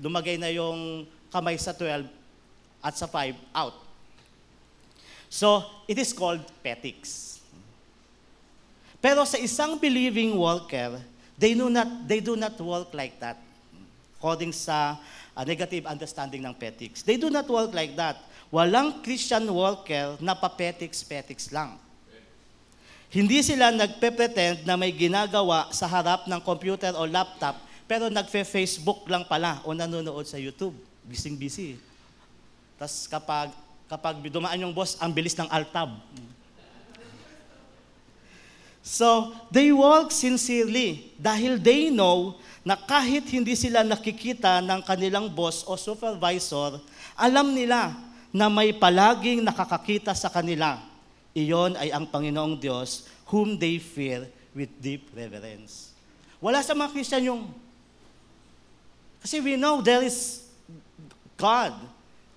lumagay 0.00 0.40
na 0.40 0.48
yung 0.48 1.04
kamay 1.28 1.56
sa 1.60 1.76
12 1.76 2.08
at 2.80 2.94
sa 2.96 3.04
5 3.08 3.36
out. 3.52 3.76
So, 5.32 5.64
it 5.88 5.96
is 5.96 6.12
called 6.12 6.44
petics. 6.60 7.40
Pero 9.00 9.24
sa 9.24 9.40
isang 9.40 9.80
believing 9.80 10.36
worker, 10.36 11.00
they 11.40 11.56
do 11.56 11.72
not, 11.72 11.88
they 12.04 12.20
do 12.20 12.36
not 12.36 12.52
work 12.60 12.92
like 12.92 13.16
that. 13.16 13.40
According 14.20 14.52
sa 14.52 15.00
uh, 15.32 15.44
negative 15.48 15.88
understanding 15.88 16.44
ng 16.44 16.52
petics. 16.52 17.00
They 17.00 17.16
do 17.16 17.32
not 17.32 17.48
work 17.48 17.72
like 17.72 17.96
that. 17.96 18.20
Walang 18.52 19.00
Christian 19.00 19.48
worker 19.48 20.20
na 20.20 20.36
pa-petics-petics 20.36 21.48
lang. 21.48 21.80
Hindi 23.08 23.40
sila 23.40 23.72
nagpe-pretend 23.72 24.68
na 24.68 24.76
may 24.76 24.92
ginagawa 24.92 25.72
sa 25.72 25.88
harap 25.88 26.28
ng 26.28 26.40
computer 26.44 26.92
o 26.92 27.08
laptop, 27.08 27.56
pero 27.88 28.12
nagfe-Facebook 28.12 29.08
lang 29.08 29.24
pala 29.24 29.64
o 29.64 29.72
nanonood 29.72 30.28
sa 30.28 30.36
YouTube. 30.36 30.76
Bising-busy. 31.08 31.80
Tapos 32.76 33.08
kapag, 33.08 33.48
kapag 33.92 34.24
dumaan 34.32 34.56
yung 34.56 34.72
boss, 34.72 34.96
ang 34.96 35.12
bilis 35.12 35.36
ng 35.36 35.52
altab. 35.52 35.92
So, 38.80 39.36
they 39.52 39.68
walk 39.68 40.08
sincerely 40.08 41.12
dahil 41.20 41.60
they 41.60 41.92
know 41.92 42.40
na 42.64 42.72
kahit 42.72 43.28
hindi 43.28 43.52
sila 43.52 43.84
nakikita 43.84 44.64
ng 44.64 44.80
kanilang 44.80 45.28
boss 45.28 45.60
o 45.68 45.76
supervisor, 45.76 46.80
alam 47.12 47.52
nila 47.52 47.92
na 48.32 48.48
may 48.48 48.72
palaging 48.72 49.44
nakakakita 49.44 50.16
sa 50.16 50.32
kanila 50.32 50.80
iyon 51.36 51.76
ay 51.76 51.92
ang 51.92 52.08
Panginoong 52.08 52.56
Diyos 52.56 53.04
whom 53.28 53.60
they 53.60 53.76
fear 53.76 54.24
with 54.56 54.72
deep 54.80 55.04
reverence. 55.12 55.92
Wala 56.40 56.64
sa 56.64 56.72
mga 56.72 56.96
Christian 56.96 57.28
yung, 57.28 57.42
kasi 59.20 59.36
we 59.44 59.60
know 59.60 59.84
there 59.84 60.00
is 60.00 60.48
God 61.36 61.76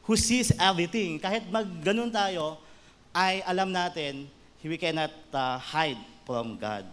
who 0.06 0.14
sees 0.14 0.54
everything. 0.62 1.18
Kahit 1.18 1.50
magganon 1.50 2.14
tayo, 2.14 2.62
ay 3.12 3.42
alam 3.46 3.74
natin, 3.74 4.30
we 4.66 4.78
cannot 4.82 5.14
uh, 5.30 5.62
hide 5.62 6.02
from 6.26 6.58
God. 6.58 6.86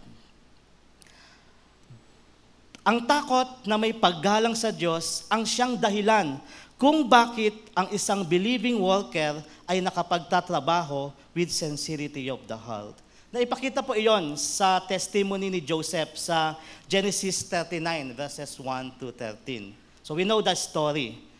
Ang 2.83 3.07
takot 3.07 3.63
na 3.63 3.79
may 3.79 3.95
paggalang 3.95 4.53
sa 4.53 4.69
Diyos 4.69 5.23
ang 5.31 5.47
siyang 5.47 5.79
dahilan 5.79 6.35
kung 6.75 7.07
bakit 7.07 7.55
ang 7.71 7.87
isang 7.95 8.27
believing 8.27 8.75
worker 8.75 9.39
ay 9.63 9.79
nakapagtatrabaho 9.79 11.15
with 11.31 11.47
sincerity 11.47 12.27
of 12.27 12.43
the 12.43 12.59
heart. 12.59 12.93
Naipakita 13.33 13.81
po 13.81 13.97
iyon 13.97 14.37
sa 14.37 14.77
testimony 14.83 15.49
ni 15.49 15.63
Joseph 15.63 16.19
sa 16.19 16.53
Genesis 16.85 17.41
39 17.49 18.13
verses 18.13 18.51
1 18.59 18.99
to 19.01 19.09
13. 19.15 19.73
So 20.05 20.13
we 20.13 20.27
know 20.27 20.43
that 20.43 20.59
story. 20.59 21.32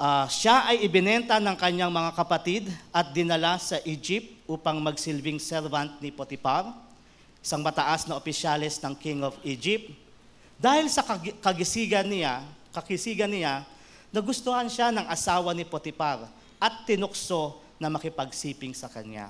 Uh, 0.00 0.24
siya 0.32 0.64
ay 0.64 0.88
ibinenta 0.88 1.36
ng 1.36 1.52
kanyang 1.60 1.92
mga 1.92 2.16
kapatid 2.16 2.72
at 2.88 3.12
dinala 3.12 3.60
sa 3.60 3.76
Egypt 3.84 4.32
upang 4.48 4.80
magsilbing 4.80 5.36
servant 5.36 5.92
ni 6.00 6.08
Potiphar, 6.08 6.72
isang 7.44 7.60
mataas 7.60 8.08
na 8.08 8.16
opisyalis 8.16 8.80
ng 8.80 8.96
King 8.96 9.20
of 9.28 9.36
Egypt. 9.44 9.92
Dahil 10.56 10.88
sa 10.88 11.04
kagisigan 11.44 12.08
niya, 12.08 12.40
kakisigan 12.72 13.28
niya, 13.28 13.60
nagustuhan 14.08 14.72
siya 14.72 14.88
ng 14.88 15.04
asawa 15.04 15.52
ni 15.52 15.68
Potiphar 15.68 16.32
at 16.56 16.88
tinukso 16.88 17.60
na 17.76 17.92
makipagsiping 17.92 18.72
sa 18.72 18.88
kanya. 18.88 19.28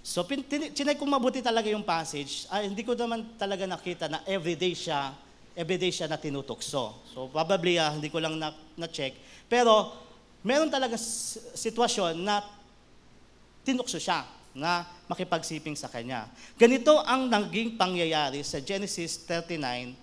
So, 0.00 0.24
tinay 0.24 0.96
kong 0.96 1.12
mabuti 1.12 1.44
talaga 1.44 1.68
yung 1.68 1.84
passage. 1.84 2.48
Ay, 2.48 2.72
hindi 2.72 2.80
ko 2.80 2.96
naman 2.96 3.36
talaga 3.36 3.68
nakita 3.68 4.08
na 4.08 4.24
everyday 4.24 4.72
siya, 4.72 5.12
everyday 5.56 5.90
na 6.06 6.16
tinutokso. 6.16 6.94
So, 7.10 7.28
probably 7.28 7.78
uh, 7.78 7.90
hindi 7.92 8.08
ko 8.08 8.18
lang 8.18 8.38
na, 8.38 8.54
na-check. 8.76 9.14
Pero, 9.50 9.92
meron 10.42 10.70
talaga 10.70 10.96
sitwasyon 11.56 12.22
na 12.22 12.42
tinukso 13.64 14.00
siya 14.00 14.24
na 14.54 14.86
makipagsiping 15.06 15.78
sa 15.78 15.86
kanya. 15.86 16.26
Ganito 16.58 16.98
ang 17.06 17.30
naging 17.30 17.78
pangyayari 17.78 18.42
sa 18.42 18.58
Genesis 18.58 19.20
39, 19.26 19.94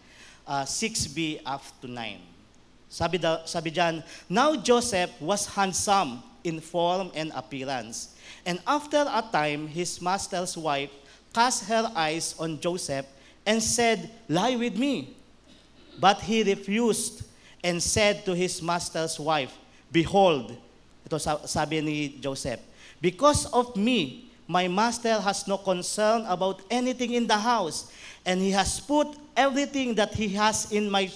uh, 0.47 0.63
6b 0.63 1.43
up 1.43 1.63
to 1.83 1.87
9. 1.91 2.37
Sabi, 2.87 3.19
da, 3.19 3.43
sabi 3.43 3.69
dyan, 3.75 3.99
Now 4.31 4.55
Joseph 4.55 5.11
was 5.19 5.43
handsome 5.51 6.23
in 6.47 6.63
form 6.63 7.11
and 7.11 7.35
appearance. 7.35 8.15
And 8.47 8.63
after 8.63 9.03
a 9.03 9.19
time, 9.27 9.67
his 9.67 9.99
master's 9.99 10.55
wife 10.55 10.91
cast 11.35 11.67
her 11.67 11.91
eyes 11.91 12.35
on 12.39 12.59
Joseph 12.63 13.03
and 13.43 13.59
said, 13.59 14.07
Lie 14.31 14.55
with 14.55 14.79
me. 14.79 15.15
But 15.99 16.21
he 16.21 16.43
refused 16.43 17.23
and 17.63 17.81
said 17.81 18.25
to 18.25 18.35
his 18.35 18.61
master's 18.61 19.19
wife, 19.19 19.57
Behold, 19.91 20.55
ito 21.05 21.17
sabi 21.17 21.81
ni 21.81 22.19
Joseph, 22.21 22.59
Because 23.01 23.45
of 23.47 23.75
me, 23.75 24.29
my 24.47 24.67
master 24.67 25.19
has 25.19 25.47
no 25.47 25.57
concern 25.57 26.23
about 26.27 26.61
anything 26.69 27.13
in 27.13 27.27
the 27.27 27.37
house, 27.37 27.91
and 28.25 28.39
he 28.39 28.51
has 28.51 28.79
put 28.79 29.07
everything 29.35 29.95
that 29.95 30.13
he 30.13 30.29
has 30.29 30.71
in 30.71 30.89
my, 30.89 31.09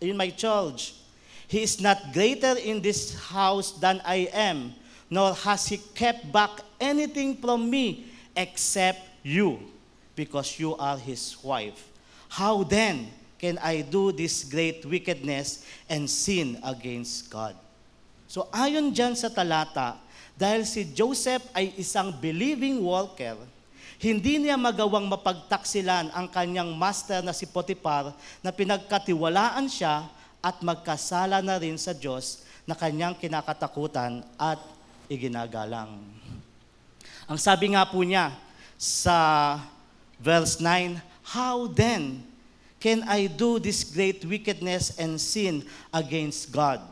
in 0.00 0.16
my 0.16 0.30
charge. 0.30 0.94
He 1.46 1.62
is 1.62 1.80
not 1.80 2.12
greater 2.12 2.58
in 2.58 2.82
this 2.82 3.14
house 3.14 3.72
than 3.72 4.02
I 4.04 4.28
am, 4.32 4.74
nor 5.08 5.34
has 5.34 5.66
he 5.66 5.78
kept 5.94 6.30
back 6.32 6.50
anything 6.80 7.36
from 7.36 7.70
me 7.70 8.06
except 8.36 9.00
you, 9.22 9.60
because 10.14 10.58
you 10.58 10.76
are 10.76 10.98
his 10.98 11.36
wife. 11.42 11.88
How 12.28 12.64
then 12.64 13.08
can 13.38 13.56
I 13.62 13.86
do 13.86 14.10
this 14.10 14.44
great 14.44 14.82
wickedness 14.84 15.64
and 15.86 16.10
sin 16.10 16.58
against 16.60 17.30
God? 17.30 17.54
So 18.28 18.50
ayon 18.52 18.92
dyan 18.92 19.16
sa 19.16 19.32
talata, 19.32 19.96
dahil 20.36 20.62
si 20.68 20.84
Joseph 20.92 21.42
ay 21.56 21.74
isang 21.80 22.12
believing 22.12 22.84
worker, 22.84 23.38
hindi 23.98 24.38
niya 24.38 24.54
magawang 24.54 25.10
mapagtaksilan 25.10 26.14
ang 26.14 26.30
kanyang 26.30 26.70
master 26.78 27.18
na 27.24 27.34
si 27.34 27.48
Potiphar 27.50 28.14
na 28.38 28.54
pinagkatiwalaan 28.54 29.66
siya 29.66 30.06
at 30.38 30.62
magkasala 30.62 31.42
na 31.42 31.58
rin 31.58 31.74
sa 31.74 31.90
Diyos 31.90 32.46
na 32.62 32.78
kanyang 32.78 33.18
kinakatakutan 33.18 34.22
at 34.38 34.60
iginagalang. 35.10 35.98
Ang 37.26 37.38
sabi 37.40 37.72
nga 37.74 37.88
po 37.88 38.04
niya 38.04 38.36
sa 38.78 39.58
verse 40.20 40.60
9, 40.60 41.00
How 41.34 41.66
then 41.66 42.27
can 42.78 43.02
I 43.06 43.26
do 43.26 43.58
this 43.58 43.82
great 43.82 44.24
wickedness 44.24 44.94
and 44.98 45.18
sin 45.18 45.66
against 45.92 46.50
God? 46.50 46.82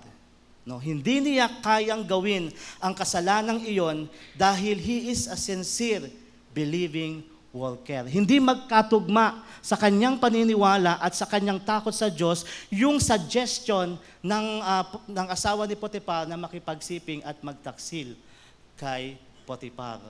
No, 0.66 0.82
hindi 0.82 1.22
niya 1.22 1.46
kayang 1.62 2.02
gawin 2.02 2.50
ang 2.82 2.90
kasalanang 2.90 3.62
iyon 3.62 4.10
dahil 4.34 4.74
he 4.74 5.14
is 5.14 5.30
a 5.30 5.38
sincere 5.38 6.10
believing 6.50 7.22
walker. 7.54 8.04
Hindi 8.10 8.42
magkatugma 8.42 9.46
sa 9.64 9.78
kanyang 9.80 10.20
paniniwala 10.20 11.00
at 11.00 11.16
sa 11.16 11.24
kanyang 11.24 11.62
takot 11.62 11.94
sa 11.94 12.12
Diyos 12.12 12.44
yung 12.68 13.00
suggestion 13.00 13.96
ng, 14.20 14.46
p- 14.90 15.02
ng 15.08 15.26
asawa 15.32 15.64
ni 15.64 15.78
Potiphar 15.78 16.28
na 16.28 16.36
makipagsiping 16.36 17.24
at 17.24 17.40
magtaksil 17.40 18.18
kay 18.76 19.16
Potiphar. 19.48 20.02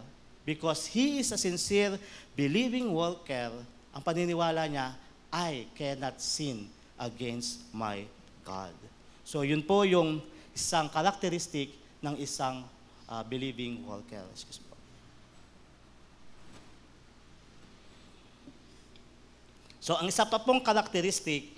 Because 0.42 0.88
he 0.88 1.22
is 1.22 1.30
a 1.30 1.38
sincere 1.38 2.00
believing 2.32 2.90
walker, 2.90 3.52
ang 3.94 4.02
paniniwala 4.02 4.66
niya, 4.66 4.96
I 5.36 5.68
cannot 5.76 6.16
sin 6.16 6.72
against 6.96 7.60
my 7.76 8.08
God. 8.40 8.72
So 9.20 9.44
yun 9.44 9.60
po 9.60 9.84
yung 9.84 10.24
isang 10.56 10.88
characteristic 10.88 11.76
ng 12.00 12.16
isang 12.16 12.64
ah, 13.04 13.20
believing 13.20 13.84
walker. 13.84 14.24
Excuse 14.32 14.64
po. 14.64 14.72
So 19.84 20.00
ang 20.00 20.08
isa 20.08 20.24
pa 20.24 20.40
pong 20.40 20.64
characteristic 20.64 21.52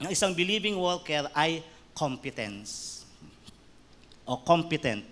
ng 0.00 0.08
isang 0.08 0.32
believing 0.32 0.80
walker 0.80 1.28
ay 1.36 1.60
competence 1.92 3.04
o 4.24 4.40
competent. 4.40 5.04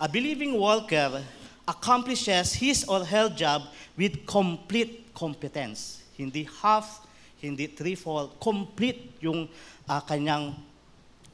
A 0.00 0.08
believing 0.08 0.56
walker 0.56 1.20
accomplishes 1.68 2.56
his 2.56 2.88
or 2.88 3.04
her 3.04 3.28
job 3.28 3.68
with 4.00 4.24
complete 4.24 5.12
competence. 5.12 6.05
Hindi 6.16 6.48
half, 6.64 7.04
hindi 7.38 7.68
threefold, 7.68 8.40
complete 8.40 9.14
yung 9.20 9.46
ah, 9.84 10.00
kanyang 10.00 10.56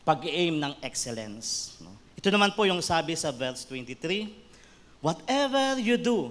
pag-aim 0.02 0.58
ng 0.58 0.74
excellence. 0.82 1.78
no? 1.78 1.94
Ito 2.18 2.28
naman 2.30 2.54
po 2.54 2.66
yung 2.66 2.82
sabi 2.82 3.14
sa 3.14 3.30
verse 3.30 3.66
23, 3.66 4.42
Whatever 5.02 5.82
you 5.82 5.98
do, 5.98 6.30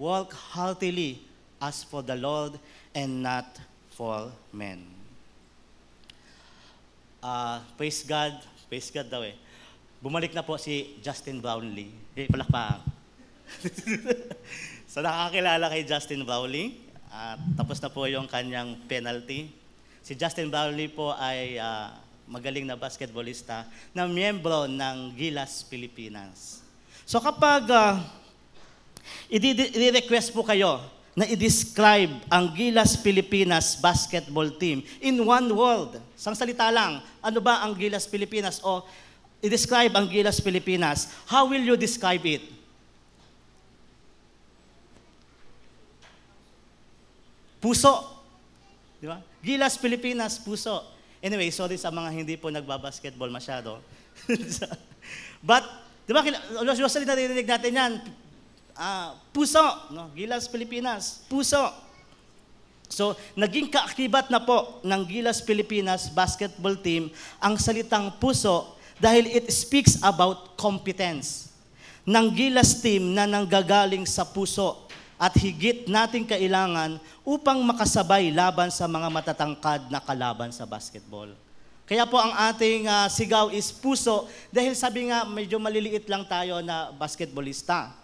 walk 0.00 0.32
heartily 0.32 1.20
as 1.60 1.84
for 1.84 2.00
the 2.00 2.16
Lord 2.16 2.56
and 2.96 3.20
not 3.20 3.44
for 3.92 4.32
men. 4.52 4.84
Ah, 7.20 7.60
praise 7.76 8.00
God, 8.04 8.40
praise 8.68 8.88
God 8.88 9.08
daw 9.12 9.20
eh. 9.24 9.36
Bumalik 10.00 10.32
na 10.36 10.44
po 10.44 10.56
si 10.60 10.96
Justin 11.00 11.40
Brownlee. 11.40 11.92
Eh, 12.16 12.28
palakpak. 12.28 12.84
so 14.92 15.00
nakakilala 15.00 15.72
kay 15.72 15.82
Justin 15.82 16.22
Brownlee. 16.22 16.85
At 17.16 17.40
tapos 17.56 17.80
na 17.80 17.88
po 17.88 18.04
yung 18.04 18.28
kanyang 18.28 18.76
penalty. 18.84 19.48
Si 20.04 20.12
Justin 20.12 20.52
Brownlee 20.52 20.92
po 20.92 21.16
ay 21.16 21.56
ah, 21.56 21.96
magaling 22.28 22.68
na 22.68 22.76
basketballista 22.76 23.64
na 23.96 24.04
miyembro 24.04 24.68
ng 24.68 25.16
Gilas 25.16 25.64
Pilipinas. 25.64 26.60
So 27.08 27.16
kapag 27.16 27.72
ah, 27.72 28.04
i-request 29.32 30.36
po 30.36 30.44
kayo 30.44 30.84
na 31.16 31.24
i-describe 31.24 32.12
ang 32.28 32.52
Gilas 32.52 33.00
Pilipinas 33.00 33.80
basketball 33.80 34.52
team 34.52 34.84
in 35.00 35.16
one 35.16 35.48
word. 35.48 35.96
Sang 36.20 36.36
salita 36.36 36.68
lang, 36.68 37.00
ano 37.24 37.40
ba 37.40 37.64
ang 37.64 37.72
Gilas 37.72 38.04
Pilipinas? 38.04 38.60
O 38.60 38.84
i-describe 39.40 39.96
ang 39.96 40.04
Gilas 40.04 40.36
Pilipinas. 40.36 41.08
How 41.24 41.48
will 41.48 41.64
you 41.64 41.80
describe 41.80 42.20
it? 42.28 42.55
Puso. 47.66 48.22
Di 49.02 49.10
ba? 49.10 49.18
Gilas 49.42 49.74
Pilipinas, 49.74 50.38
puso. 50.38 50.86
Anyway, 51.18 51.50
sorry 51.50 51.74
sa 51.74 51.90
mga 51.90 52.14
hindi 52.14 52.38
po 52.38 52.46
nagbabasketball 52.54 53.26
masyado. 53.34 53.82
But, 55.50 55.66
di 56.06 56.14
ba, 56.14 56.22
usually 56.62 57.02
naririnig 57.02 57.50
natin 57.50 57.74
yan, 57.74 57.92
Ah, 58.76 59.16
puso, 59.32 59.64
no? 59.88 60.12
Gilas 60.12 60.44
Pilipinas, 60.52 61.24
puso. 61.32 61.72
So, 62.92 63.16
naging 63.32 63.72
kaakibat 63.72 64.28
na 64.28 64.36
po 64.38 64.84
ng 64.84 65.00
Gilas 65.08 65.40
Pilipinas 65.40 66.12
basketball 66.12 66.76
team 66.76 67.08
ang 67.40 67.56
salitang 67.56 68.14
puso 68.20 68.76
dahil 69.00 69.26
it 69.32 69.48
speaks 69.48 69.96
about 70.04 70.54
competence 70.60 71.50
ng 72.04 72.30
Gilas 72.36 72.78
team 72.84 73.16
na 73.16 73.24
nanggagaling 73.26 74.04
sa 74.04 74.22
puso 74.22 74.85
at 75.16 75.32
higit 75.36 75.88
nating 75.88 76.28
kailangan 76.28 77.00
upang 77.24 77.60
makasabay 77.64 78.28
laban 78.28 78.68
sa 78.68 78.84
mga 78.84 79.08
matatangkad 79.08 79.88
na 79.88 80.00
kalaban 80.00 80.52
sa 80.52 80.68
basketball. 80.68 81.32
Kaya 81.86 82.02
po 82.04 82.18
ang 82.18 82.34
ating 82.52 82.90
ah, 82.90 83.06
sigaw 83.06 83.48
is 83.48 83.70
puso 83.70 84.26
dahil 84.50 84.74
sabi 84.74 85.08
nga 85.08 85.24
medyo 85.24 85.56
maliliit 85.56 86.04
lang 86.10 86.26
tayo 86.26 86.58
na 86.60 86.90
basketballista. 86.90 87.94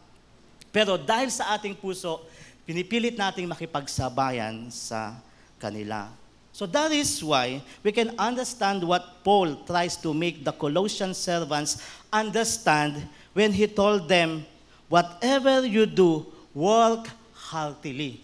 Pero 0.73 0.97
dahil 0.97 1.29
sa 1.29 1.53
ating 1.59 1.77
puso, 1.77 2.23
pinipilit 2.65 3.19
nating 3.19 3.45
makipagsabayan 3.45 4.71
sa 4.73 5.19
kanila. 5.61 6.09
So 6.53 6.65
that 6.71 6.93
is 6.93 7.21
why 7.21 7.61
we 7.85 7.93
can 7.93 8.15
understand 8.17 8.81
what 8.85 9.25
Paul 9.25 9.67
tries 9.69 9.99
to 10.01 10.15
make 10.15 10.45
the 10.47 10.53
Colossian 10.53 11.13
servants 11.13 11.81
understand 12.13 13.05
when 13.37 13.53
he 13.53 13.67
told 13.67 14.09
them, 14.09 14.45
whatever 14.89 15.65
you 15.65 15.85
do, 15.89 16.29
work 16.57 17.09
heartily. 17.35 18.21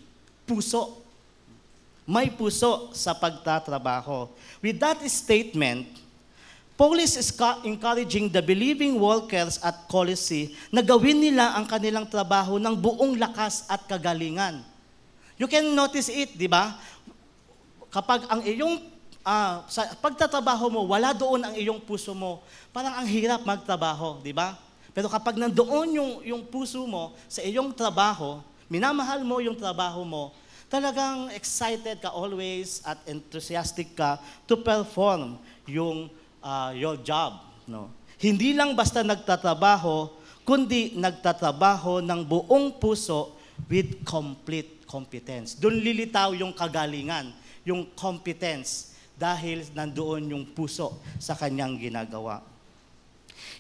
Puso. 0.49 1.05
May 2.09 2.33
puso 2.33 2.93
sa 2.97 3.13
pagtatrabaho. 3.13 4.33
With 4.65 4.81
that 4.81 5.05
statement, 5.13 5.85
Paul 6.79 7.03
is 7.03 7.19
encouraging 7.67 8.31
the 8.31 8.41
believing 8.41 8.97
workers 8.97 9.59
at 9.61 9.91
Colossae 9.91 10.55
na 10.71 10.81
gawin 10.81 11.19
nila 11.19 11.59
ang 11.59 11.67
kanilang 11.67 12.07
trabaho 12.07 12.57
ng 12.57 12.73
buong 12.79 13.19
lakas 13.19 13.67
at 13.67 13.83
kagalingan. 13.85 14.63
You 15.37 15.51
can 15.51 15.75
notice 15.75 16.07
it, 16.07 16.39
di 16.39 16.47
ba? 16.47 16.79
Kapag 17.91 18.31
ang 18.31 18.41
iyong 18.47 18.79
ah, 19.27 19.67
sa 19.67 19.91
pagtatrabaho 19.99 20.71
mo, 20.71 20.81
wala 20.89 21.13
doon 21.13 21.51
ang 21.51 21.55
iyong 21.59 21.83
puso 21.83 22.17
mo, 22.17 22.41
parang 22.73 22.95
ang 22.95 23.07
hirap 23.11 23.45
magtrabaho, 23.45 24.23
di 24.23 24.33
ba? 24.33 24.57
Pero 24.99 25.07
kapag 25.07 25.39
nandoon 25.39 25.95
yung, 25.95 26.13
yung 26.27 26.43
puso 26.43 26.83
mo 26.83 27.15
sa 27.31 27.39
iyong 27.39 27.71
trabaho, 27.71 28.43
minamahal 28.67 29.23
mo 29.23 29.39
yung 29.39 29.55
trabaho 29.55 30.03
mo, 30.03 30.35
talagang 30.67 31.31
excited 31.39 32.03
ka 32.03 32.11
always 32.11 32.83
at 32.83 32.99
enthusiastic 33.07 33.95
ka 33.95 34.19
to 34.43 34.59
perform 34.59 35.39
yung 35.71 36.11
ah, 36.43 36.75
your 36.75 36.99
job. 36.99 37.39
No? 37.63 37.95
Hindi 38.19 38.59
lang 38.59 38.75
basta 38.75 39.07
nagtatrabaho, 39.07 40.11
kundi 40.43 40.99
nagtatrabaho 40.99 42.03
ng 42.03 42.21
buong 42.27 42.83
puso 42.83 43.39
with 43.71 44.03
complete 44.03 44.83
competence. 44.83 45.55
Doon 45.55 45.79
lilitaw 45.79 46.35
yung 46.35 46.51
kagalingan, 46.51 47.31
yung 47.63 47.87
competence, 47.95 48.99
dahil 49.15 49.63
nandoon 49.79 50.35
yung 50.35 50.43
puso 50.43 50.99
sa 51.23 51.39
kanyang 51.39 51.79
ginagawa. 51.79 52.48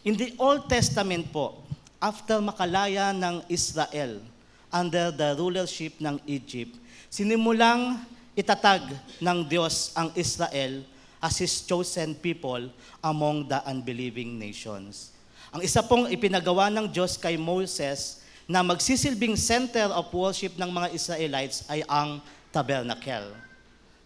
In 0.07 0.15
the 0.15 0.31
Old 0.39 0.71
Testament 0.71 1.27
po, 1.35 1.59
after 1.99 2.39
makalaya 2.39 3.11
ng 3.11 3.43
Israel 3.51 4.23
under 4.71 5.11
the 5.11 5.35
rulership 5.35 5.99
ng 5.99 6.23
Egypt, 6.23 6.79
sinimulang 7.11 7.99
itatag 8.39 8.95
ng 9.19 9.39
Diyos 9.51 9.91
ang 9.99 10.15
Israel 10.15 10.87
as 11.19 11.43
His 11.43 11.51
chosen 11.67 12.15
people 12.15 12.71
among 13.03 13.51
the 13.51 13.59
unbelieving 13.67 14.39
nations. 14.39 15.11
Ang 15.51 15.67
isa 15.67 15.83
pong 15.83 16.07
ipinagawa 16.07 16.71
ng 16.71 16.87
Diyos 16.87 17.19
kay 17.19 17.35
Moses 17.35 18.23
na 18.47 18.63
magsisilbing 18.63 19.35
center 19.35 19.91
of 19.91 20.07
worship 20.15 20.55
ng 20.55 20.71
mga 20.71 20.95
Israelites 20.95 21.67
ay 21.67 21.83
ang 21.91 22.23
tabernacle. 22.55 23.35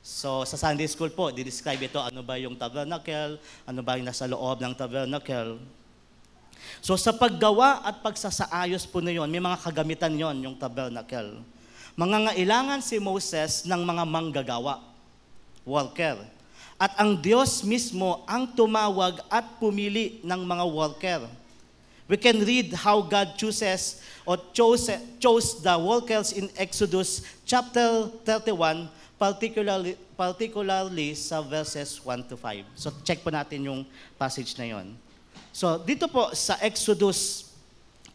So 0.01 0.43
sa 0.49 0.57
Sunday 0.57 0.89
school 0.89 1.13
po, 1.13 1.29
di-describe 1.29 1.85
ito, 1.85 2.01
ano 2.01 2.25
ba 2.25 2.41
yung 2.41 2.57
tabernacle, 2.57 3.37
ano 3.69 3.81
ba 3.85 4.01
yung 4.01 4.09
nasa 4.09 4.25
loob 4.25 4.57
ng 4.65 4.73
tabernacle. 4.73 5.61
So 6.83 6.99
sa 6.99 7.15
paggawa 7.15 7.83
at 7.87 8.03
pagsasaayos 8.03 8.87
po 8.91 8.99
na 8.99 9.15
yun, 9.15 9.31
may 9.31 9.43
mga 9.43 9.63
kagamitan 9.63 10.15
yon 10.15 10.37
yung 10.43 10.57
tabernacle. 10.59 11.43
Mga 11.95 12.33
ngailangan 12.33 12.81
si 12.81 12.97
Moses 12.97 13.63
ng 13.69 13.83
mga 13.85 14.05
manggagawa, 14.09 14.81
worker. 15.63 16.19
At 16.81 16.99
ang 16.99 17.15
Diyos 17.15 17.63
mismo 17.63 18.27
ang 18.27 18.49
tumawag 18.51 19.23
at 19.31 19.47
pumili 19.63 20.19
ng 20.27 20.41
mga 20.43 20.65
worker. 20.67 21.23
We 22.11 22.19
can 22.19 22.43
read 22.43 22.75
how 22.75 23.01
God 23.01 23.39
chooses 23.39 24.03
or 24.27 24.37
chose, 24.51 24.91
chose 25.23 25.63
the 25.63 25.79
workers 25.79 26.35
in 26.35 26.51
Exodus 26.59 27.23
chapter 27.47 28.11
31, 28.27 28.91
particularly, 29.17 29.95
particularly 30.19 31.15
sa 31.15 31.39
verses 31.41 32.03
1 32.03 32.27
to 32.27 32.35
5. 32.35 32.67
So 32.75 32.91
check 33.07 33.23
po 33.23 33.31
natin 33.31 33.65
yung 33.65 33.81
passage 34.19 34.59
na 34.59 34.67
yon. 34.67 34.99
So 35.53 35.77
dito 35.77 36.09
po 36.09 36.33
sa 36.33 36.57
Exodus 36.65 37.53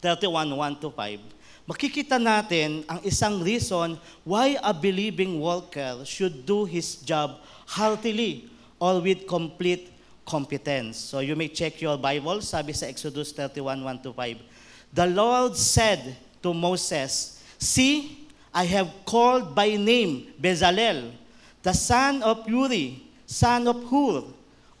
31, 0.02 0.58
1 0.58 0.82
to 0.82 0.90
5, 0.90 1.70
makikita 1.70 2.18
natin 2.18 2.82
ang 2.90 2.98
isang 3.06 3.38
reason 3.38 3.94
why 4.26 4.58
a 4.58 4.74
believing 4.74 5.38
worker 5.38 6.02
should 6.02 6.42
do 6.42 6.66
his 6.66 6.98
job 7.06 7.38
heartily 7.62 8.50
or 8.82 8.98
with 8.98 9.22
complete 9.30 9.94
competence. 10.26 10.98
So 10.98 11.22
you 11.22 11.38
may 11.38 11.46
check 11.46 11.78
your 11.78 11.94
Bible, 11.94 12.42
sabi 12.42 12.74
sa 12.74 12.90
Exodus 12.90 13.30
31, 13.30 13.86
1 13.86 14.02
to 14.02 14.10
5. 14.12 14.98
The 14.98 15.06
Lord 15.06 15.54
said 15.54 16.18
to 16.42 16.50
Moses, 16.50 17.38
See, 17.58 18.26
I 18.50 18.64
have 18.66 18.90
called 19.06 19.54
by 19.54 19.78
name 19.78 20.34
Bezalel, 20.40 21.14
the 21.62 21.74
son 21.74 22.22
of 22.22 22.48
Uri, 22.50 23.02
son 23.26 23.66
of 23.68 23.78
Hur, 23.86 24.24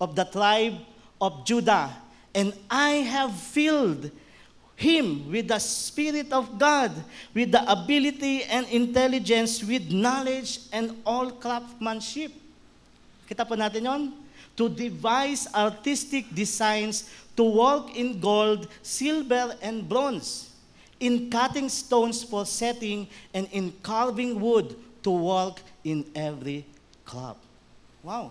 of 0.00 0.14
the 0.14 0.24
tribe 0.24 0.78
of 1.20 1.44
Judah, 1.44 2.07
and 2.38 2.54
I 2.70 3.02
have 3.02 3.34
filled 3.34 4.14
him 4.78 5.26
with 5.26 5.50
the 5.50 5.58
Spirit 5.58 6.30
of 6.30 6.54
God, 6.54 6.94
with 7.34 7.50
the 7.50 7.66
ability 7.66 8.44
and 8.44 8.62
intelligence, 8.70 9.58
with 9.58 9.90
knowledge 9.90 10.60
and 10.70 10.94
all 11.02 11.34
craftsmanship. 11.34 12.30
Kita 13.26 13.42
po 13.42 13.58
natin 13.58 13.90
yon? 13.90 14.02
To 14.54 14.70
devise 14.70 15.50
artistic 15.50 16.30
designs, 16.30 17.10
to 17.34 17.42
work 17.42 17.90
in 17.98 18.22
gold, 18.22 18.70
silver, 18.86 19.58
and 19.58 19.82
bronze, 19.82 20.54
in 21.02 21.26
cutting 21.26 21.66
stones 21.66 22.22
for 22.22 22.46
setting, 22.46 23.10
and 23.34 23.50
in 23.50 23.74
carving 23.82 24.38
wood, 24.38 24.78
to 25.02 25.10
work 25.10 25.58
in 25.82 26.06
every 26.14 26.62
craft. 27.02 27.42
Wow. 28.06 28.30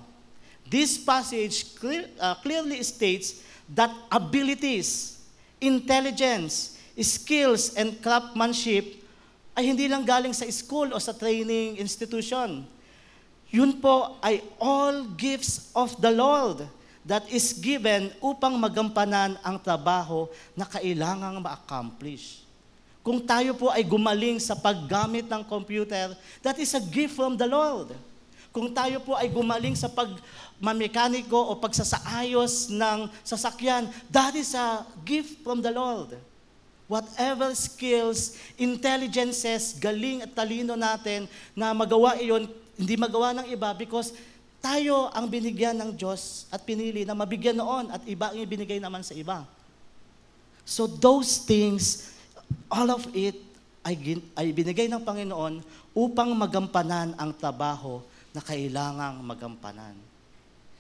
This 0.64 0.96
passage 0.96 1.76
clear, 1.76 2.08
uh, 2.20 2.40
clearly 2.40 2.80
states 2.88 3.44
that 3.72 3.92
abilities, 4.08 5.20
intelligence, 5.60 6.80
skills, 6.98 7.76
and 7.76 8.00
craftsmanship 8.00 9.04
ay 9.58 9.74
hindi 9.74 9.90
lang 9.90 10.06
galing 10.06 10.34
sa 10.34 10.46
school 10.54 10.94
o 10.94 10.98
sa 11.02 11.14
training 11.14 11.82
institution. 11.82 12.64
Yun 13.50 13.80
po 13.80 14.20
ay 14.20 14.44
all 14.60 15.08
gifts 15.16 15.72
of 15.72 15.96
the 15.98 16.12
Lord 16.12 16.68
that 17.08 17.24
is 17.32 17.56
given 17.56 18.12
upang 18.20 18.60
magampanan 18.60 19.40
ang 19.40 19.56
trabaho 19.56 20.28
na 20.52 20.68
kailangang 20.68 21.40
ma-accomplish. 21.40 22.44
Kung 23.00 23.24
tayo 23.24 23.56
po 23.56 23.72
ay 23.72 23.88
gumaling 23.88 24.36
sa 24.36 24.52
paggamit 24.52 25.24
ng 25.32 25.40
computer, 25.48 26.12
that 26.44 26.60
is 26.60 26.76
a 26.76 26.84
gift 26.84 27.16
from 27.16 27.40
the 27.40 27.48
Lord. 27.48 27.96
Kung 28.52 28.68
tayo 28.76 29.00
po 29.00 29.16
ay 29.16 29.32
gumaling 29.32 29.80
sa 29.80 29.88
pagmamekaniko 30.58 31.38
o 31.38 31.54
pagsasaayos 31.62 32.74
ng 32.74 33.10
sasakyan, 33.22 33.86
that 34.10 34.34
is 34.34 34.58
a 34.58 34.82
gift 35.06 35.38
from 35.46 35.62
the 35.62 35.70
Lord. 35.70 36.18
Whatever 36.90 37.54
skills, 37.54 38.40
intelligences, 38.58 39.76
galing 39.78 40.24
at 40.24 40.34
talino 40.34 40.74
natin 40.74 41.28
na 41.54 41.76
magawa 41.76 42.18
iyon, 42.18 42.48
hindi 42.80 42.96
magawa 42.98 43.36
ng 43.38 43.48
iba 43.52 43.76
because 43.76 44.16
tayo 44.64 45.12
ang 45.14 45.28
binigyan 45.30 45.78
ng 45.78 45.92
Diyos 45.94 46.48
at 46.50 46.64
pinili 46.64 47.06
na 47.06 47.14
mabigyan 47.14 47.60
noon 47.60 47.92
at 47.92 48.02
iba 48.08 48.32
ang 48.32 48.40
ibinigay 48.40 48.80
naman 48.82 49.04
sa 49.04 49.14
iba. 49.14 49.46
So 50.64 50.88
those 50.88 51.44
things, 51.44 52.16
all 52.72 52.90
of 52.90 53.04
it 53.14 53.36
ay, 53.84 54.20
ay 54.34 54.52
binigay 54.56 54.88
ng 54.88 55.04
Panginoon 55.04 55.62
upang 55.92 56.32
magampanan 56.34 57.14
ang 57.20 57.36
trabaho 57.36 58.00
na 58.32 58.40
kailangang 58.40 59.20
magampanan. 59.22 60.07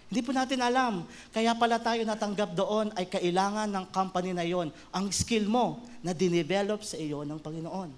Hindi 0.08 0.24
po 0.24 0.32
natin 0.32 0.63
alam. 0.63 1.04
Kaya 1.36 1.52
pala 1.52 1.76
tayo 1.84 2.00
natanggap 2.08 2.56
doon 2.56 2.96
ay 2.96 3.12
kailangan 3.12 3.67
ng 3.67 3.86
company 3.91 4.32
na 4.32 4.48
yon, 4.48 4.72
ang 4.88 5.12
skill 5.12 5.43
mo 5.52 5.84
na 6.00 6.15
dinevelop 6.15 6.80
sa 6.80 6.96
iyo 6.96 7.28
ng 7.28 7.36
Panginoon. 7.36 7.91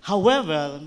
However, 0.00 0.80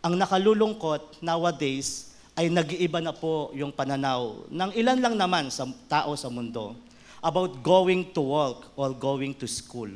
ang 0.00 0.14
nakalulungkot 0.16 1.20
nowadays 1.20 2.16
ay 2.32 2.48
nag-iiba 2.48 3.04
na 3.04 3.12
po 3.12 3.52
yung 3.52 3.72
pananaw 3.72 4.48
ng 4.48 4.70
ilan 4.72 4.98
lang 5.04 5.14
naman 5.16 5.52
sa 5.52 5.68
tao 5.88 6.16
sa 6.16 6.32
mundo 6.32 6.72
about 7.20 7.60
going 7.60 8.08
to 8.16 8.24
work 8.24 8.72
or 8.72 8.96
going 8.96 9.36
to 9.36 9.44
school. 9.44 9.88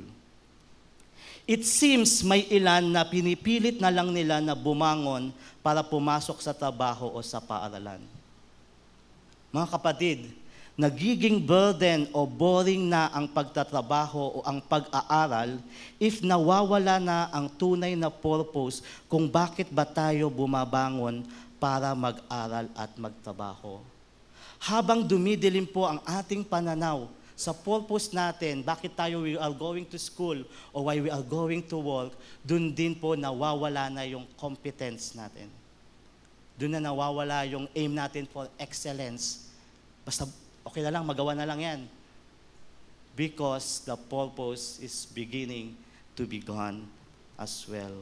It 1.48 1.64
seems 1.64 2.20
may 2.20 2.44
ilan 2.52 2.92
na 2.92 3.08
pinipilit 3.08 3.80
na 3.80 3.88
lang 3.88 4.12
nila 4.12 4.44
na 4.44 4.52
bumangon 4.52 5.32
para 5.64 5.80
pumasok 5.80 6.38
sa 6.44 6.52
trabaho 6.52 7.08
o 7.08 7.18
sa 7.24 7.40
paaralan. 7.40 8.19
Mga 9.50 9.66
kapatid, 9.66 10.18
nagiging 10.78 11.42
burden 11.42 12.06
o 12.14 12.22
boring 12.22 12.86
na 12.86 13.10
ang 13.10 13.26
pagtatrabaho 13.26 14.38
o 14.38 14.46
ang 14.46 14.62
pag-aaral 14.62 15.58
if 15.98 16.22
nawawala 16.22 17.02
na 17.02 17.26
ang 17.34 17.50
tunay 17.50 17.98
na 17.98 18.08
purpose 18.08 18.80
kung 19.10 19.26
bakit 19.26 19.66
ba 19.68 19.82
tayo 19.82 20.30
bumabangon 20.30 21.26
para 21.58 21.92
mag-aral 21.92 22.70
at 22.78 22.90
magtrabaho. 22.94 23.82
Habang 24.62 25.02
dumidilim 25.04 25.66
po 25.66 25.84
ang 25.84 25.98
ating 26.06 26.46
pananaw 26.46 27.10
sa 27.34 27.50
purpose 27.50 28.12
natin, 28.14 28.60
bakit 28.60 28.92
tayo 28.94 29.24
we 29.24 29.34
are 29.34 29.56
going 29.56 29.88
to 29.88 29.98
school 29.98 30.40
or 30.70 30.86
why 30.86 31.00
we 31.00 31.10
are 31.10 31.24
going 31.24 31.64
to 31.64 31.76
work, 31.80 32.14
dun 32.44 32.70
din 32.70 32.94
po 32.94 33.16
nawawala 33.16 33.88
na 33.90 34.04
yung 34.06 34.28
competence 34.36 35.16
natin. 35.16 35.59
Dun 36.60 36.76
na 36.76 36.84
nawawala 36.84 37.48
yung 37.48 37.64
aim 37.72 37.88
natin 37.88 38.28
for 38.28 38.44
excellence. 38.60 39.48
Basta 40.04 40.28
okay 40.60 40.84
na 40.84 40.92
lang, 40.92 41.08
magawa 41.08 41.32
na 41.32 41.48
lang 41.48 41.56
yan. 41.56 41.80
Because 43.16 43.80
the 43.88 43.96
purpose 43.96 44.76
is 44.84 45.08
beginning 45.08 45.72
to 46.12 46.28
be 46.28 46.36
gone 46.36 46.84
as 47.40 47.64
well. 47.64 47.96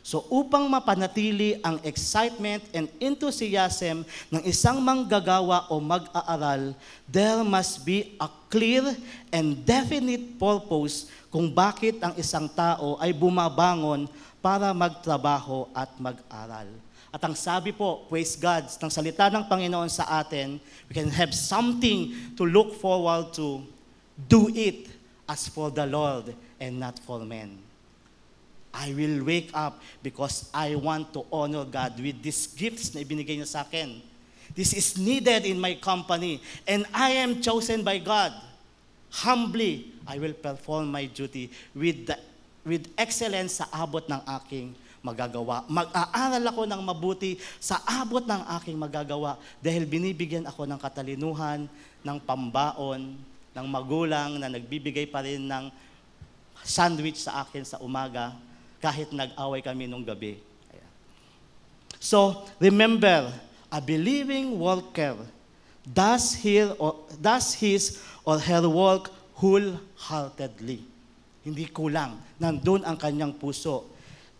So 0.00 0.24
upang 0.32 0.72
mapanatili 0.72 1.60
ang 1.60 1.76
excitement 1.84 2.64
and 2.72 2.88
enthusiasm 2.96 4.08
ng 4.32 4.42
isang 4.48 4.80
manggagawa 4.80 5.68
o 5.68 5.76
mag-aaral, 5.76 6.72
there 7.04 7.44
must 7.44 7.84
be 7.84 8.16
a 8.16 8.30
clear 8.48 8.96
and 9.28 9.52
definite 9.68 10.40
purpose 10.40 11.12
kung 11.28 11.52
bakit 11.52 12.00
ang 12.00 12.16
isang 12.16 12.48
tao 12.48 12.96
ay 13.04 13.12
bumabangon 13.12 14.08
para 14.40 14.72
magtrabaho 14.72 15.68
at 15.76 15.92
mag-aral. 16.00 16.85
At 17.16 17.24
ang 17.24 17.32
sabi 17.32 17.72
po, 17.72 18.04
praise 18.12 18.36
God, 18.36 18.68
ng 18.68 18.92
salita 18.92 19.32
ng 19.32 19.48
Panginoon 19.48 19.88
sa 19.88 20.20
atin, 20.20 20.60
we 20.84 20.92
can 20.92 21.08
have 21.08 21.32
something 21.32 22.12
to 22.36 22.44
look 22.44 22.76
forward 22.76 23.32
to. 23.40 23.64
Do 24.28 24.52
it 24.52 24.92
as 25.24 25.48
for 25.48 25.72
the 25.72 25.88
Lord 25.88 26.36
and 26.60 26.76
not 26.76 27.00
for 27.00 27.24
men. 27.24 27.56
I 28.76 28.92
will 28.92 29.24
wake 29.24 29.48
up 29.56 29.80
because 30.04 30.52
I 30.52 30.76
want 30.76 31.16
to 31.16 31.24
honor 31.32 31.64
God 31.64 31.96
with 31.96 32.20
these 32.20 32.52
gifts 32.52 32.92
na 32.92 33.00
ibinigay 33.00 33.40
niya 33.40 33.48
sa 33.48 33.64
akin. 33.64 33.96
This 34.52 34.76
is 34.76 35.00
needed 35.00 35.48
in 35.48 35.56
my 35.56 35.80
company 35.80 36.44
and 36.68 36.84
I 36.92 37.16
am 37.16 37.40
chosen 37.40 37.80
by 37.80 37.96
God. 37.96 38.36
Humbly, 39.24 39.96
I 40.04 40.20
will 40.20 40.36
perform 40.36 40.92
my 40.92 41.08
duty 41.08 41.48
with, 41.72 42.12
the, 42.12 42.20
with 42.60 42.92
excellence 43.00 43.64
sa 43.64 43.72
abot 43.72 44.04
ng 44.04 44.20
aking 44.28 44.76
magagawa. 45.06 45.62
Mag-aaral 45.70 46.42
ako 46.50 46.66
ng 46.66 46.82
mabuti 46.82 47.38
sa 47.62 47.78
abot 47.86 48.26
ng 48.26 48.42
aking 48.58 48.74
magagawa 48.74 49.38
dahil 49.62 49.86
binibigyan 49.86 50.42
ako 50.50 50.66
ng 50.66 50.80
katalinuhan, 50.82 51.70
ng 52.02 52.18
pambaon, 52.26 53.14
ng 53.54 53.66
magulang 53.70 54.42
na 54.42 54.50
nagbibigay 54.50 55.06
pa 55.06 55.22
rin 55.22 55.46
ng 55.46 55.70
sandwich 56.66 57.22
sa 57.22 57.46
akin 57.46 57.62
sa 57.62 57.78
umaga 57.78 58.34
kahit 58.82 59.14
nag-away 59.14 59.62
kami 59.62 59.86
nung 59.86 60.02
gabi. 60.02 60.42
So, 62.02 62.44
remember, 62.60 63.32
a 63.72 63.80
believing 63.80 64.58
worker 64.58 65.16
does, 65.82 66.34
her 66.42 66.74
or, 66.78 67.02
does 67.18 67.54
his 67.54 68.02
or 68.22 68.38
her 68.38 68.62
work 68.68 69.10
wholeheartedly. 69.38 70.82
Hindi 71.46 71.64
kulang. 71.70 72.18
Nandun 72.42 72.82
ang 72.82 72.98
kanyang 72.98 73.34
puso. 73.38 73.86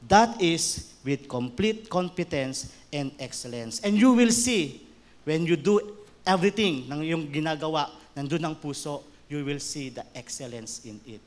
That 0.06 0.38
is 0.38 0.94
with 1.02 1.26
complete 1.26 1.90
competence 1.90 2.70
and 2.92 3.10
excellence. 3.18 3.82
And 3.82 3.98
you 3.98 4.14
will 4.14 4.30
see, 4.30 4.86
when 5.26 5.46
you 5.46 5.58
do 5.58 5.82
everything 6.26 6.86
ng 6.86 7.02
yung 7.02 7.24
ginagawa, 7.30 7.90
nandun 8.14 8.42
ang 8.46 8.54
puso, 8.54 9.02
you 9.26 9.42
will 9.42 9.58
see 9.58 9.90
the 9.90 10.06
excellence 10.14 10.86
in 10.86 11.02
it. 11.06 11.22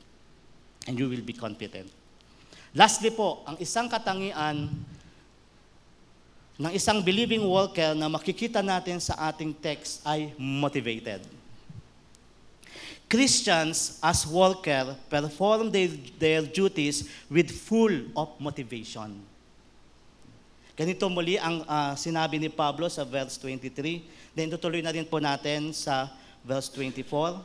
And 0.88 0.96
you 0.96 1.08
will 1.08 1.20
be 1.20 1.36
competent. 1.36 1.92
Lastly 2.72 3.12
po, 3.12 3.44
ang 3.44 3.60
isang 3.60 3.90
katangian 3.90 4.72
ng 6.60 6.72
isang 6.76 7.00
believing 7.00 7.44
worker 7.44 7.96
na 7.96 8.08
makikita 8.08 8.60
natin 8.60 9.00
sa 9.00 9.16
ating 9.32 9.56
text 9.56 10.04
ay 10.04 10.32
motivated. 10.36 11.24
Christians 13.10 13.98
as 13.98 14.22
worker 14.22 14.94
perform 15.10 15.74
their, 15.74 15.90
their 16.14 16.42
duties 16.46 17.10
with 17.26 17.50
full 17.50 18.06
of 18.14 18.38
motivation. 18.38 19.18
Ganito 20.78 21.10
muli 21.10 21.34
ang 21.34 21.66
uh, 21.66 21.98
sinabi 21.98 22.38
ni 22.38 22.46
Pablo 22.46 22.86
sa 22.86 23.02
verse 23.02 23.34
23. 23.42 24.06
Then 24.30 24.46
tutuloy 24.54 24.78
na 24.78 24.94
rin 24.94 25.02
po 25.02 25.18
natin 25.18 25.74
sa 25.74 26.06
verse 26.46 26.70
24. 26.70 27.42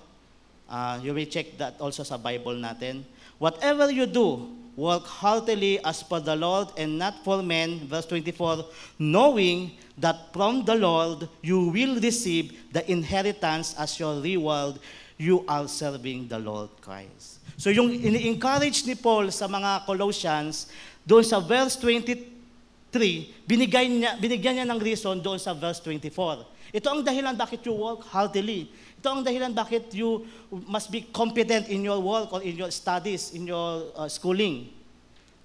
Uh, 0.70 0.96
you 1.02 1.12
will 1.18 1.26
check 1.26 1.58
that 1.58 1.74
also 1.82 2.06
sa 2.06 2.16
Bible 2.16 2.62
natin. 2.62 3.02
Whatever 3.42 3.90
you 3.90 4.06
do, 4.06 4.46
Walk 4.76 5.08
heartily 5.08 5.80
as 5.86 6.04
for 6.04 6.20
the 6.20 6.36
Lord 6.36 6.68
and 6.78 7.00
not 7.00 7.24
for 7.24 7.42
men. 7.42 7.88
Verse 7.88 8.06
24, 8.08 8.66
knowing 9.00 9.72
that 9.98 10.34
from 10.34 10.66
the 10.66 10.76
Lord 10.76 11.30
you 11.42 11.72
will 11.72 11.96
receive 12.02 12.52
the 12.74 12.84
inheritance 12.92 13.74
as 13.80 13.98
your 13.98 14.20
reward. 14.20 14.76
You 15.16 15.48
are 15.48 15.68
serving 15.72 16.28
the 16.28 16.40
Lord 16.40 16.76
Christ. 16.84 17.40
So 17.56 17.72
yung 17.72 17.88
ini-encourage 17.88 18.84
ni 18.84 19.00
Paul 19.00 19.32
sa 19.32 19.48
mga 19.48 19.88
Colossians, 19.88 20.68
doon 21.08 21.24
sa 21.24 21.40
verse 21.40 21.80
23, 21.80 23.48
binigay 23.48 23.88
niya, 23.88 24.20
binigyan 24.20 24.60
niya 24.60 24.68
ng 24.68 24.80
reason 24.82 25.16
doon 25.24 25.40
sa 25.40 25.56
verse 25.56 25.80
24. 25.80 26.76
Ito 26.76 26.88
ang 26.92 27.02
dahilan 27.08 27.40
bakit 27.40 27.64
you 27.64 27.72
walk 27.72 28.04
heartily. 28.12 28.68
Ito 29.00 29.08
ang 29.08 29.22
dahilan 29.24 29.56
bakit 29.56 29.96
you 29.96 30.28
must 30.68 30.92
be 30.92 31.08
competent 31.16 31.72
in 31.72 31.88
your 31.88 32.04
work 32.04 32.36
or 32.36 32.44
in 32.44 32.60
your 32.60 32.74
studies, 32.74 33.32
in 33.32 33.48
your 33.48 33.96
uh, 33.96 34.12
schooling. 34.12 34.68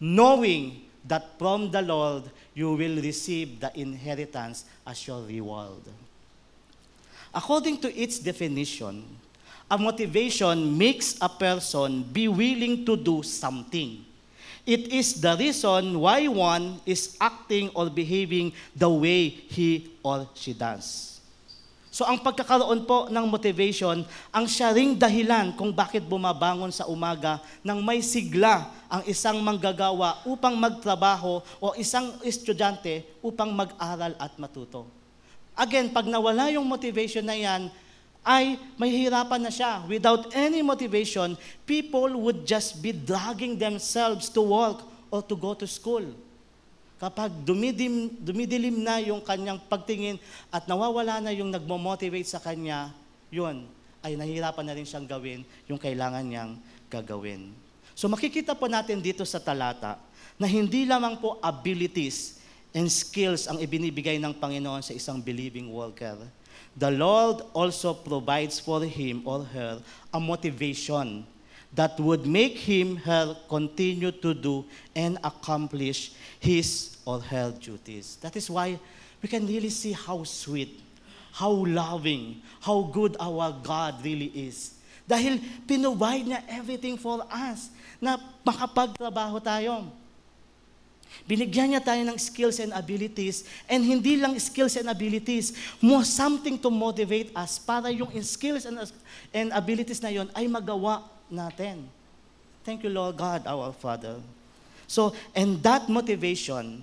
Knowing 0.03 0.91
that 1.07 1.39
from 1.39 1.71
the 1.71 1.79
Lord 1.79 2.27
you 2.59 2.75
will 2.75 2.99
receive 2.99 3.63
the 3.63 3.71
inheritance 3.79 4.67
as 4.83 4.99
your 5.07 5.23
reward. 5.23 5.87
According 7.31 7.79
to 7.87 7.89
its 7.95 8.19
definition, 8.19 9.07
a 9.71 9.79
motivation 9.79 10.75
makes 10.75 11.15
a 11.23 11.31
person 11.31 12.03
be 12.03 12.27
willing 12.27 12.83
to 12.83 12.99
do 12.99 13.23
something. 13.23 14.03
It 14.67 14.91
is 14.91 15.23
the 15.23 15.39
reason 15.39 15.95
why 16.03 16.27
one 16.27 16.83
is 16.83 17.15
acting 17.23 17.71
or 17.73 17.87
behaving 17.89 18.53
the 18.75 18.91
way 18.91 19.31
he 19.31 19.95
or 20.03 20.27
she 20.35 20.53
does. 20.53 21.11
So 21.91 22.07
ang 22.07 22.23
pagkakaroon 22.23 22.87
po 22.87 23.11
ng 23.11 23.27
motivation, 23.27 24.07
ang 24.31 24.47
siya 24.47 24.71
ring 24.71 24.95
dahilan 24.95 25.59
kung 25.59 25.75
bakit 25.75 26.07
bumabangon 26.07 26.71
sa 26.71 26.87
umaga 26.87 27.43
nang 27.67 27.83
may 27.83 27.99
sigla 27.99 28.71
ang 28.87 29.03
isang 29.11 29.43
manggagawa 29.43 30.23
upang 30.23 30.55
magtrabaho 30.55 31.43
o 31.59 31.75
isang 31.75 32.15
estudyante 32.23 33.03
upang 33.19 33.51
mag-aral 33.51 34.15
at 34.23 34.35
matuto. 34.39 34.87
Again, 35.59 35.91
pag 35.91 36.07
nawala 36.07 36.47
yung 36.55 36.63
motivation 36.63 37.27
na 37.27 37.35
yan, 37.35 37.75
ay 38.21 38.61
mahihirapan 38.77 39.41
na 39.41 39.53
siya. 39.53 39.81
Without 39.89 40.29
any 40.37 40.61
motivation, 40.61 41.37
people 41.65 42.13
would 42.21 42.45
just 42.45 42.79
be 42.85 42.93
dragging 42.93 43.57
themselves 43.57 44.29
to 44.29 44.45
work 44.45 44.85
or 45.09 45.25
to 45.25 45.35
go 45.35 45.57
to 45.57 45.65
school. 45.65 46.05
Kapag 47.01 47.33
dumidim, 47.49 48.13
dumidilim 48.21 48.85
na 48.85 49.01
yung 49.01 49.25
kanyang 49.25 49.57
pagtingin 49.73 50.21
at 50.53 50.69
nawawala 50.69 51.17
na 51.25 51.33
yung 51.33 51.49
nagmo-motivate 51.49 52.29
sa 52.29 52.37
kanya, 52.37 52.93
yun, 53.33 53.65
ay 54.05 54.21
nahihirapan 54.21 54.65
na 54.69 54.77
rin 54.77 54.85
siyang 54.85 55.09
gawin 55.09 55.41
yung 55.65 55.81
kailangan 55.81 56.25
niyang 56.25 56.61
gagawin. 56.93 57.53
So 57.97 58.09
makikita 58.09 58.57
po 58.57 58.69
natin 58.69 59.01
dito 59.01 59.25
sa 59.25 59.41
talata 59.41 60.01
na 60.41 60.49
hindi 60.49 60.89
lamang 60.89 61.21
po 61.21 61.37
abilities 61.41 62.41
and 62.73 62.89
skills 62.89 63.45
ang 63.45 63.61
ibinibigay 63.61 64.17
ng 64.17 64.33
Panginoon 64.37 64.81
sa 64.81 64.97
isang 64.97 65.21
believing 65.21 65.69
worker. 65.69 66.17
The 66.77 66.91
Lord 66.91 67.43
also 67.53 67.95
provides 67.95 68.61
for 68.61 68.85
him 68.85 69.23
or 69.25 69.45
her 69.45 69.83
a 70.15 70.21
motivation 70.21 71.27
that 71.75 71.99
would 71.99 72.27
make 72.27 72.59
him 72.59 72.97
her 72.97 73.37
continue 73.49 74.11
to 74.11 74.35
do 74.35 74.65
and 74.95 75.19
accomplish 75.23 76.13
his 76.39 76.97
or 77.05 77.21
her 77.21 77.53
duties. 77.53 78.17
That 78.23 78.37
is 78.37 78.51
why 78.51 78.79
we 79.23 79.29
can 79.29 79.47
really 79.47 79.71
see 79.71 79.93
how 79.93 80.25
sweet, 80.25 80.81
how 81.33 81.51
loving, 81.51 82.43
how 82.61 82.83
good 82.83 83.17
our 83.21 83.55
God 83.63 84.03
really 84.05 84.33
is. 84.35 84.75
Dahil 85.11 85.43
pinrovide 85.67 86.23
niya 86.23 86.43
everything 86.47 86.95
for 86.95 87.27
us 87.27 87.71
na 87.99 88.15
makapagtrabaho 88.47 89.43
tayo. 89.43 89.91
Binigyan 91.27 91.75
niya 91.75 91.83
tayo 91.83 92.03
ng 92.03 92.19
skills 92.19 92.59
and 92.59 92.75
abilities 92.75 93.47
and 93.71 93.85
hindi 93.85 94.19
lang 94.19 94.35
skills 94.39 94.75
and 94.75 94.91
abilities, 94.91 95.55
mo 95.79 96.03
something 96.03 96.59
to 96.59 96.71
motivate 96.71 97.31
us 97.35 97.59
para 97.59 97.91
yung 97.91 98.11
skills 98.23 98.67
and, 98.67 98.79
and 99.31 99.49
abilities 99.55 100.03
na 100.03 100.11
yon 100.11 100.27
ay 100.35 100.51
magawa 100.51 101.07
natin. 101.31 101.87
Thank 102.65 102.83
you, 102.85 102.91
Lord 102.91 103.17
God, 103.17 103.47
our 103.47 103.73
Father. 103.73 104.19
So, 104.91 105.15
and 105.35 105.63
that 105.63 105.89
motivation 105.89 106.83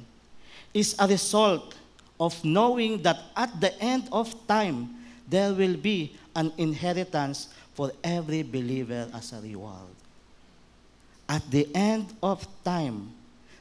is 0.74 0.96
a 0.98 1.08
result 1.08 1.76
of 2.20 2.34
knowing 2.44 3.02
that 3.04 3.20
at 3.36 3.52
the 3.60 3.76
end 3.82 4.10
of 4.12 4.32
time, 4.48 4.96
there 5.28 5.54
will 5.54 5.76
be 5.76 6.16
an 6.36 6.54
inheritance 6.58 7.50
for 7.76 7.92
every 8.04 8.42
believer 8.42 9.08
as 9.14 9.34
a 9.34 9.42
reward. 9.42 9.92
At 11.30 11.44
the 11.52 11.68
end 11.76 12.08
of 12.24 12.48
time, 12.64 13.12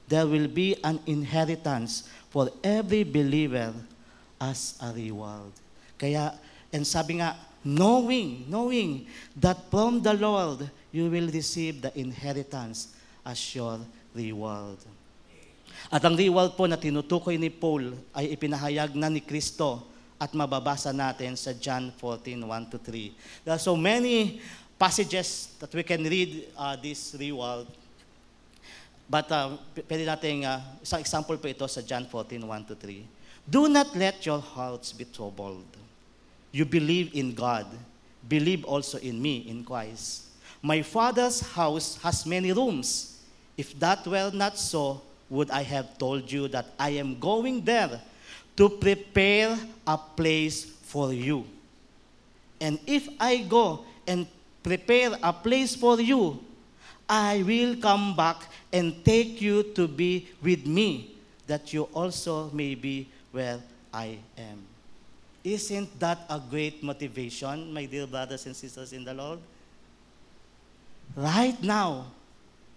there 0.09 0.27
will 0.27 0.49
be 0.49 0.77
an 0.85 1.01
inheritance 1.07 2.09
for 2.31 2.51
every 2.63 3.03
believer 3.03 3.75
as 4.41 4.79
a 4.83 4.93
reward. 4.93 5.51
Kaya, 5.99 6.37
and 6.73 6.87
sabi 6.87 7.19
nga, 7.19 7.37
knowing, 7.65 8.47
knowing 8.47 9.07
that 9.35 9.57
from 9.71 10.03
the 10.03 10.15
Lord 10.15 10.71
you 10.93 11.11
will 11.11 11.29
receive 11.29 11.83
the 11.83 11.93
inheritance 11.99 12.95
as 13.25 13.41
your 13.55 13.81
reward. 14.15 14.79
At 15.91 16.03
ang 16.03 16.19
reward 16.19 16.55
po 16.59 16.67
na 16.67 16.79
tinutukoy 16.79 17.39
ni 17.39 17.51
Paul 17.51 17.95
ay 18.15 18.35
ipinahayag 18.35 18.95
na 18.99 19.11
ni 19.11 19.23
Kristo 19.23 19.87
at 20.17 20.33
mababasa 20.33 20.91
natin 20.91 21.37
sa 21.37 21.53
John 21.53 21.93
14, 21.95 22.43
1 22.43 22.73
to 22.73 22.79
3. 22.81 23.45
There 23.45 23.55
are 23.55 23.61
so 23.61 23.77
many 23.77 24.41
passages 24.81 25.53
that 25.61 25.71
we 25.73 25.85
can 25.85 26.03
read 26.05 26.49
uh, 26.57 26.77
this 26.81 27.15
reward. 27.17 27.69
But 29.07 29.31
uh, 29.31 29.55
pwede 29.87 30.03
natin, 30.03 30.43
uh, 30.43 30.59
isang 30.83 30.99
example 30.99 31.39
po 31.39 31.47
ito 31.47 31.63
sa 31.71 31.79
John 31.79 32.11
14, 32.11 32.43
1 32.43 32.71
to 32.71 32.75
3. 32.75 33.07
Do 33.47 33.71
not 33.71 33.95
let 33.95 34.27
your 34.27 34.43
hearts 34.43 34.91
be 34.91 35.07
troubled. 35.07 35.71
You 36.51 36.67
believe 36.67 37.15
in 37.15 37.31
God. 37.31 37.71
Believe 38.27 38.67
also 38.67 38.99
in 38.99 39.23
me, 39.23 39.47
in 39.47 39.63
Christ. 39.63 40.27
My 40.59 40.83
Father's 40.83 41.39
house 41.39 41.95
has 42.03 42.27
many 42.27 42.51
rooms. 42.51 43.23
If 43.55 43.79
that 43.79 44.03
were 44.03 44.35
not 44.35 44.59
so, 44.59 45.01
would 45.31 45.51
I 45.51 45.63
have 45.63 45.99
told 45.99 46.27
you 46.27 46.49
that 46.49 46.67
I 46.79 46.99
am 46.99 47.19
going 47.23 47.63
there 47.63 48.03
to 48.59 48.69
prepare 48.69 49.55
a 49.87 49.97
place 49.97 50.67
for 50.83 51.13
you? 51.13 51.47
And 52.61 52.81
if 52.87 53.07
I 53.21 53.47
go 53.47 53.85
and 54.07 54.27
prepare 54.63 55.15
a 55.23 55.33
place 55.33 55.77
for 55.77 56.01
you, 56.01 56.43
I 57.07 57.43
will 57.47 57.79
come 57.79 58.19
back 58.19 58.51
and 58.75 59.05
take 59.07 59.41
you 59.41 59.63
to 59.79 59.87
be 59.87 60.27
with 60.43 60.67
me, 60.67 61.15
that 61.47 61.73
you 61.73 61.87
also 61.95 62.51
may 62.51 62.75
be 62.75 63.07
where 63.31 63.63
I 63.95 64.19
am. 64.35 64.67
Isn't 65.47 65.87
that 66.03 66.27
a 66.27 66.43
great 66.43 66.83
motivation, 66.83 67.71
my 67.71 67.87
dear 67.87 68.11
brothers 68.11 68.47
and 68.47 68.57
sisters 68.59 68.93
in 68.93 69.07
the 69.07 69.15
Lord? 69.15 69.39
Right 71.15 71.55
now, 71.63 72.11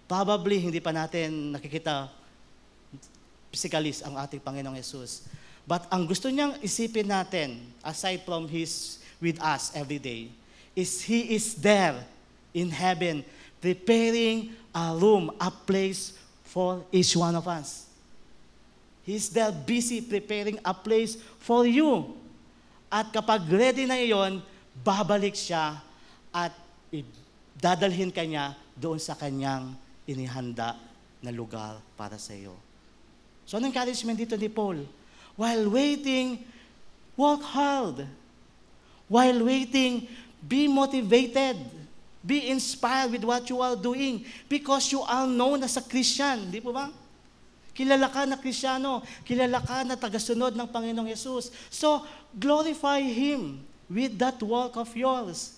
probably 0.05 0.61
hindi 0.61 0.77
pa 0.77 0.93
natin 0.93 1.57
nakikita 1.57 2.13
physically 3.49 3.89
ang 4.05 4.21
ating 4.21 4.37
Panginoong 4.45 4.77
Yesus. 4.77 5.25
But 5.65 5.89
ang 5.89 6.05
gusto 6.05 6.29
niyang 6.29 6.61
isipin 6.61 7.09
natin, 7.09 7.57
aside 7.81 8.21
from 8.21 8.45
His 8.45 9.01
with 9.17 9.41
us 9.41 9.73
every 9.73 9.97
day, 9.97 10.29
is 10.77 11.01
He 11.01 11.33
is 11.33 11.57
there 11.57 12.05
in 12.53 12.69
heaven 12.69 13.25
preparing 13.61 14.55
a 14.73 14.95
room, 14.95 15.31
a 15.39 15.51
place 15.51 16.15
for 16.43 16.83
each 16.91 17.15
one 17.15 17.35
of 17.35 17.47
us. 17.47 17.85
He's 19.03 19.29
there 19.29 19.51
busy 19.51 20.01
preparing 20.01 20.59
a 20.63 20.73
place 20.73 21.17
for 21.39 21.65
you. 21.65 22.17
At 22.89 23.13
kapag 23.13 23.45
ready 23.49 23.85
na 23.85 23.99
iyon, 24.01 24.41
babalik 24.81 25.37
siya 25.37 25.77
at 26.33 26.53
dadalhin 27.57 28.09
kanya 28.09 28.55
doon 28.77 28.97
sa 28.97 29.13
kanyang 29.13 29.75
inihanda 30.07 30.77
na 31.19 31.29
lugar 31.29 31.77
para 31.99 32.15
sa 32.15 32.33
iyo. 32.33 32.55
So, 33.49 33.57
ang 33.57 33.67
encouragement 33.67 34.15
dito 34.15 34.37
ni 34.37 34.47
Paul, 34.47 34.85
while 35.33 35.65
waiting, 35.73 36.45
work 37.17 37.41
hard. 37.41 38.05
While 39.09 39.41
waiting, 39.41 40.05
be 40.37 40.69
motivated. 40.69 41.57
Be 42.19 42.51
inspired 42.51 43.11
with 43.11 43.23
what 43.23 43.49
you 43.49 43.61
are 43.61 43.75
doing 43.75 44.25
because 44.51 44.91
you 44.91 45.01
are 45.01 45.25
known 45.25 45.63
as 45.63 45.77
a 45.79 45.83
Christian. 45.83 46.51
Di 46.51 46.59
po 46.59 46.75
ba? 46.75 46.91
Kilala 47.79 48.11
ka 48.11 48.27
na 48.27 48.35
Kristiyano. 48.35 48.99
Kilala 49.23 49.63
ka 49.63 49.87
na 49.87 49.95
tagasunod 49.95 50.51
ng 50.51 50.67
Panginoong 50.67 51.07
Yesus. 51.07 51.47
So, 51.71 52.03
glorify 52.35 52.99
Him 52.99 53.63
with 53.87 54.19
that 54.19 54.35
work 54.43 54.75
of 54.75 54.91
yours. 54.91 55.55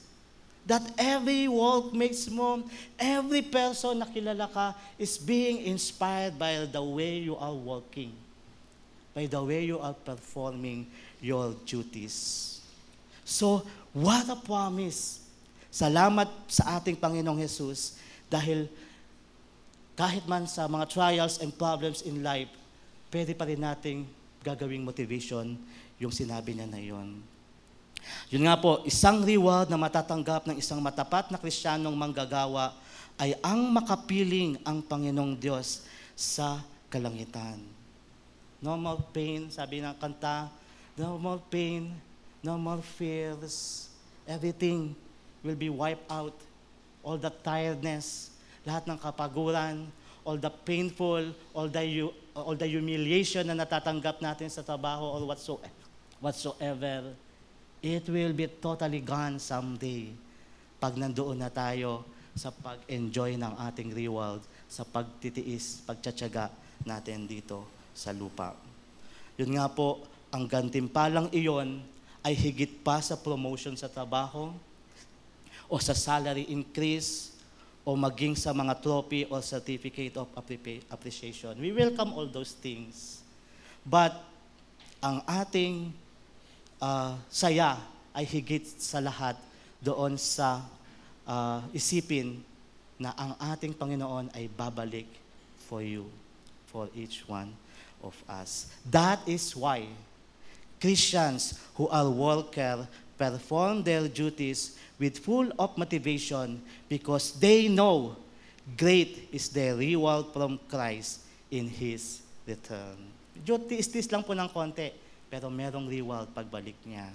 That 0.69 0.85
every 1.01 1.49
work 1.49 1.89
makes 1.97 2.29
mo, 2.29 2.61
every 3.01 3.41
person 3.41 3.97
na 3.97 4.05
kilala 4.05 4.45
ka 4.45 4.77
is 5.01 5.17
being 5.17 5.65
inspired 5.65 6.37
by 6.37 6.69
the 6.69 6.83
way 6.85 7.25
you 7.25 7.33
are 7.33 7.57
working. 7.57 8.13
By 9.17 9.25
the 9.25 9.41
way 9.41 9.65
you 9.65 9.81
are 9.81 9.97
performing 9.97 10.85
your 11.17 11.57
duties. 11.65 12.61
So, 13.25 13.65
what 13.97 14.29
a 14.29 14.37
promise. 14.37 15.20
Salamat 15.71 16.27
sa 16.51 16.75
ating 16.75 16.99
Panginoong 16.99 17.39
Jesus 17.39 17.95
dahil 18.27 18.67
kahit 19.95 20.27
man 20.27 20.43
sa 20.43 20.67
mga 20.67 20.83
trials 20.91 21.39
and 21.39 21.55
problems 21.55 22.03
in 22.03 22.19
life, 22.19 22.51
pwede 23.07 23.31
pa 23.31 23.47
rin 23.47 23.63
nating 23.63 24.03
gagawing 24.43 24.83
motivation 24.83 25.55
yung 25.95 26.11
sinabi 26.11 26.59
niya 26.59 26.67
na 26.67 26.81
yon. 26.81 27.23
Yun 28.27 28.43
nga 28.49 28.59
po, 28.59 28.83
isang 28.83 29.23
reward 29.23 29.71
na 29.71 29.79
matatanggap 29.79 30.43
ng 30.49 30.57
isang 30.59 30.83
matapat 30.83 31.31
na 31.31 31.39
kristyanong 31.39 31.95
manggagawa 31.95 32.75
ay 33.15 33.37
ang 33.39 33.71
makapiling 33.71 34.59
ang 34.67 34.83
Panginoong 34.83 35.39
Diyos 35.39 35.87
sa 36.17 36.59
kalangitan. 36.91 37.61
No 38.59 38.75
more 38.75 38.99
pain, 39.15 39.47
sabi 39.47 39.79
ng 39.79 39.95
kanta, 39.95 40.51
no 40.99 41.15
more 41.15 41.39
pain, 41.47 41.93
no 42.41 42.57
more 42.57 42.81
fears. 42.81 43.87
Everything 44.25 44.97
will 45.41 45.57
be 45.57 45.69
wiped 45.69 46.05
out. 46.09 46.35
All 47.01 47.17
the 47.17 47.33
tiredness, 47.41 48.29
lahat 48.61 48.85
ng 48.85 48.97
kapaguran, 49.01 49.89
all 50.21 50.37
the 50.37 50.53
painful, 50.53 51.33
all 51.53 51.65
the, 51.65 51.81
all 52.37 52.53
the 52.53 52.69
humiliation 52.69 53.49
na 53.49 53.57
natatanggap 53.57 54.21
natin 54.21 54.49
sa 54.53 54.61
trabaho 54.61 55.17
or 55.17 55.25
whatsoever, 55.25 55.81
whatsoever, 56.21 57.17
it 57.81 58.05
will 58.05 58.33
be 58.33 58.45
totally 58.61 59.01
gone 59.01 59.41
someday 59.41 60.13
pag 60.77 60.93
nandoon 60.93 61.41
na 61.41 61.49
tayo 61.49 62.05
sa 62.37 62.53
pag-enjoy 62.53 63.35
ng 63.35 63.53
ating 63.69 63.91
reward, 63.91 64.39
sa 64.71 64.87
pagtitiis, 64.87 65.83
pagtsatsaga 65.83 66.47
natin 66.87 67.27
dito 67.27 67.67
sa 67.91 68.15
lupa. 68.15 68.55
Yun 69.35 69.57
nga 69.57 69.67
po, 69.67 70.05
ang 70.31 70.47
gantimpalang 70.47 71.27
iyon 71.35 71.83
ay 72.23 72.37
higit 72.37 72.79
pa 72.85 73.03
sa 73.03 73.19
promotion 73.19 73.75
sa 73.75 73.91
trabaho 73.91 74.53
o 75.71 75.79
sa 75.79 75.95
salary 75.95 76.51
increase 76.51 77.31
o 77.87 77.95
maging 77.95 78.35
sa 78.35 78.51
mga 78.51 78.83
trophy 78.83 79.23
or 79.31 79.39
certificate 79.39 80.19
of 80.19 80.27
appreciation. 80.91 81.55
We 81.55 81.71
welcome 81.71 82.11
all 82.11 82.27
those 82.27 82.51
things. 82.51 83.23
But 83.87 84.19
ang 84.99 85.23
ating 85.23 85.95
uh, 86.83 87.15
saya 87.31 87.79
ay 88.11 88.27
higit 88.27 88.67
sa 88.67 88.99
lahat 88.99 89.39
doon 89.79 90.19
sa 90.19 90.61
uh, 91.23 91.63
isipin 91.71 92.43
na 92.99 93.15
ang 93.17 93.33
ating 93.55 93.73
Panginoon 93.73 94.29
ay 94.35 94.45
babalik 94.51 95.09
for 95.65 95.81
you, 95.81 96.05
for 96.69 96.91
each 96.93 97.25
one 97.25 97.49
of 98.03 98.13
us. 98.29 98.69
That 98.85 99.23
is 99.25 99.55
why 99.57 99.89
Christians 100.77 101.57
who 101.79 101.89
are 101.89 102.05
worker 102.11 102.85
perform 103.21 103.85
their 103.85 104.09
duties 104.09 104.81
with 104.97 105.21
full 105.21 105.53
of 105.61 105.77
motivation 105.77 106.57
because 106.89 107.37
they 107.37 107.69
know 107.69 108.17
great 108.73 109.29
is 109.29 109.49
their 109.53 109.77
reward 109.77 110.33
from 110.33 110.57
Christ 110.65 111.21
in 111.53 111.69
His 111.69 112.25
return. 112.49 112.97
Duties 113.45 114.09
lang 114.09 114.25
po 114.25 114.33
ng 114.33 114.49
konti, 114.49 114.89
pero 115.29 115.53
merong 115.53 115.85
reward 115.85 116.33
pagbalik 116.33 116.77
niya. 116.81 117.13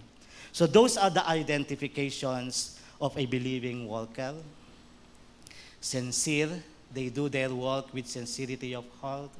So 0.54 0.70
those 0.70 0.94
are 0.94 1.10
the 1.10 1.26
identifications 1.26 2.78
of 3.02 3.18
a 3.18 3.26
believing 3.26 3.90
worker. 3.90 4.38
Sincere, 5.82 6.62
they 6.94 7.10
do 7.10 7.26
their 7.26 7.50
work 7.50 7.90
with 7.90 8.06
sincerity 8.06 8.78
of 8.78 8.86
heart 9.02 9.34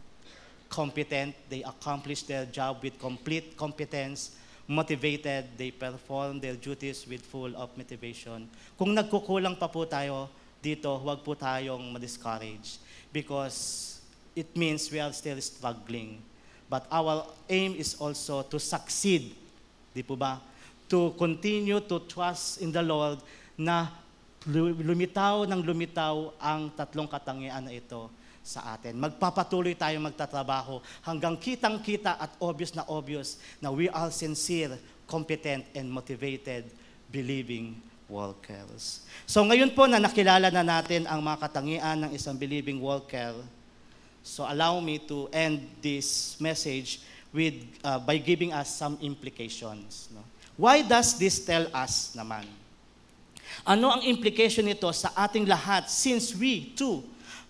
competent, 0.68 1.35
they 1.48 1.62
accomplish 1.62 2.22
their 2.22 2.44
job 2.46 2.83
with 2.83 2.98
complete 2.98 3.57
competence, 3.57 4.37
motivated, 4.66 5.46
they 5.57 5.70
perform 5.70 6.42
their 6.42 6.59
duties 6.59 7.07
with 7.07 7.22
full 7.22 7.55
of 7.55 7.70
motivation. 7.79 8.50
Kung 8.74 8.92
nagkukulang 8.92 9.55
pa 9.55 9.70
po 9.70 9.87
tayo 9.87 10.26
dito, 10.59 10.90
huwag 10.98 11.22
po 11.22 11.38
tayong 11.38 11.94
ma-discourage 11.94 12.83
because 13.14 13.98
it 14.35 14.50
means 14.59 14.90
we 14.90 14.98
are 14.98 15.14
still 15.14 15.38
struggling. 15.38 16.18
But 16.66 16.90
our 16.90 17.31
aim 17.46 17.79
is 17.79 17.94
also 18.02 18.42
to 18.50 18.59
succeed, 18.59 19.31
di 19.94 20.02
po 20.02 20.18
ba? 20.18 20.42
To 20.90 21.14
continue 21.14 21.79
to 21.87 22.02
trust 22.11 22.59
in 22.59 22.74
the 22.74 22.83
Lord 22.83 23.22
na 23.55 23.90
lumitaw 24.46 25.46
ng 25.46 25.62
lumitaw 25.62 26.35
ang 26.38 26.70
tatlong 26.74 27.11
katangian 27.11 27.66
na 27.66 27.74
ito 27.74 28.11
sa 28.47 28.79
atin. 28.79 28.95
Magpapatuloy 28.95 29.75
tayo 29.75 29.99
magtatrabaho 29.99 30.79
hanggang 31.03 31.35
kitang-kita 31.35 32.15
at 32.15 32.31
obvious 32.39 32.71
na 32.71 32.87
obvious 32.87 33.43
na 33.59 33.75
we 33.75 33.91
are 33.91 34.15
sincere, 34.15 34.79
competent, 35.11 35.67
and 35.75 35.91
motivated 35.91 36.71
believing 37.11 37.75
workers. 38.07 39.03
So 39.27 39.43
ngayon 39.43 39.75
po 39.75 39.91
na 39.91 39.99
nakilala 39.99 40.55
na 40.55 40.63
natin 40.63 41.11
ang 41.11 41.19
mga 41.19 41.43
katangian 41.43 42.07
ng 42.07 42.11
isang 42.15 42.39
believing 42.39 42.79
worker, 42.79 43.35
so 44.23 44.47
allow 44.47 44.79
me 44.79 45.03
to 45.03 45.27
end 45.35 45.67
this 45.83 46.39
message 46.39 47.03
with 47.35 47.59
uh, 47.83 47.99
by 47.99 48.15
giving 48.23 48.55
us 48.55 48.71
some 48.71 48.95
implications. 49.03 50.07
No? 50.15 50.23
Why 50.55 50.87
does 50.87 51.19
this 51.19 51.43
tell 51.43 51.67
us 51.75 52.15
naman? 52.15 52.47
Ano 53.67 53.91
ang 53.91 54.03
implication 54.07 54.67
nito 54.67 54.87
sa 54.95 55.11
ating 55.15 55.45
lahat 55.47 55.91
since 55.91 56.31
we 56.35 56.73
too 56.79 57.03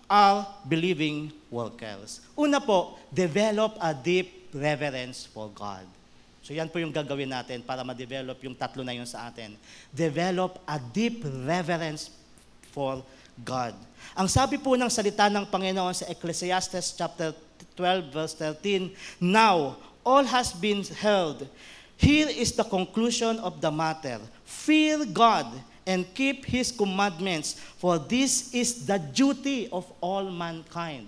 are 0.09 0.47
believing 0.63 1.31
workers. 1.51 2.23
Una 2.33 2.63
po, 2.63 2.95
develop 3.11 3.75
a 3.79 3.93
deep 3.93 4.49
reverence 4.55 5.27
for 5.27 5.51
God. 5.51 5.83
So 6.41 6.55
yan 6.55 6.71
po 6.71 6.79
yung 6.79 6.95
gagawin 6.95 7.27
natin 7.27 7.59
para 7.59 7.83
ma-develop 7.83 8.39
yung 8.39 8.55
tatlo 8.55 8.79
na 8.79 8.95
yun 8.95 9.03
sa 9.03 9.27
atin. 9.27 9.59
Develop 9.91 10.63
a 10.63 10.79
deep 10.79 11.27
reverence 11.43 12.07
for 12.71 13.03
God. 13.43 13.75
Ang 14.15 14.31
sabi 14.31 14.55
po 14.55 14.79
ng 14.79 14.87
salita 14.87 15.27
ng 15.27 15.43
Panginoon 15.43 15.91
sa 15.91 16.07
Ecclesiastes 16.07 16.95
chapter 16.95 17.35
12 17.75 18.15
verse 18.15 18.33
13, 18.39 18.95
Now, 19.19 19.75
all 20.07 20.23
has 20.23 20.55
been 20.55 20.87
heard. 21.03 21.45
Here 21.99 22.31
is 22.31 22.55
the 22.55 22.63
conclusion 22.63 23.43
of 23.43 23.59
the 23.59 23.73
matter. 23.73 24.23
Fear 24.47 25.09
God 25.11 25.51
and 25.87 26.03
keep 26.13 26.43
his 26.43 26.69
commandments, 26.69 27.55
for 27.79 27.97
this 27.97 28.53
is 28.53 28.85
the 28.85 28.99
duty 28.99 29.71
of 29.71 29.87
all 30.03 30.27
mankind. 30.29 31.07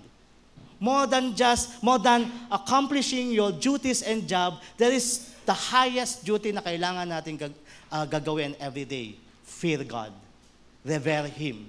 More 0.80 1.06
than 1.06 1.36
just, 1.36 1.84
more 1.84 2.00
than 2.00 2.32
accomplishing 2.50 3.30
your 3.30 3.52
duties 3.52 4.00
and 4.00 4.26
job, 4.26 4.64
there 4.80 4.90
is 4.90 5.28
the 5.44 5.52
highest 5.52 6.24
duty 6.24 6.56
na 6.56 6.64
kailangan 6.64 7.04
natin 7.04 7.36
gag, 7.36 7.52
uh, 7.92 8.08
gagawin 8.08 8.56
every 8.56 8.88
day. 8.88 9.12
Fear 9.44 9.84
God. 9.84 10.12
Revere 10.80 11.28
Him. 11.28 11.68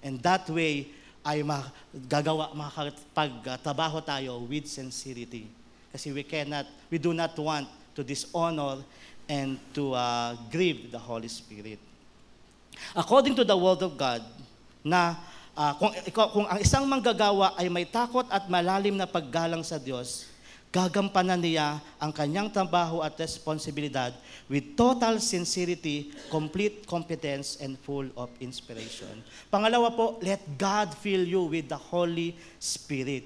And 0.00 0.16
that 0.24 0.48
way, 0.48 0.88
ay 1.20 1.44
magagawa, 1.44 2.56
makakapagtrabaho 2.56 4.00
tayo 4.00 4.40
with 4.48 4.64
sincerity. 4.64 5.44
Kasi 5.92 6.16
we 6.16 6.24
cannot, 6.24 6.64
we 6.88 6.96
do 6.96 7.12
not 7.12 7.36
want 7.36 7.68
to 7.92 8.00
dishonor 8.00 8.80
and 9.28 9.60
to 9.74 9.92
uh, 9.92 10.32
grieve 10.48 10.88
the 10.88 10.98
Holy 10.98 11.28
Spirit. 11.28 11.82
According 12.94 13.34
to 13.36 13.44
the 13.44 13.56
Word 13.56 13.82
of 13.82 13.96
God, 13.98 14.22
na 14.86 15.18
uh, 15.56 15.74
kung, 15.74 15.92
kung 16.30 16.46
ang 16.46 16.62
isang 16.62 16.86
manggagawa 16.86 17.58
ay 17.58 17.66
may 17.66 17.82
takot 17.82 18.28
at 18.30 18.46
malalim 18.46 18.94
na 18.94 19.08
paggalang 19.08 19.66
sa 19.66 19.82
Diyos, 19.82 20.30
gagampanan 20.70 21.40
niya 21.40 21.80
ang 21.96 22.12
kanyang 22.12 22.52
trabaho 22.52 23.00
at 23.00 23.16
responsibilidad 23.16 24.12
with 24.46 24.76
total 24.76 25.18
sincerity, 25.18 26.12
complete 26.28 26.84
competence, 26.84 27.56
and 27.64 27.80
full 27.80 28.06
of 28.14 28.28
inspiration. 28.38 29.24
Pangalawa 29.48 29.90
po, 29.90 30.20
let 30.20 30.44
God 30.60 30.92
fill 30.94 31.24
you 31.24 31.48
with 31.48 31.72
the 31.72 31.80
Holy 31.80 32.36
Spirit. 32.60 33.24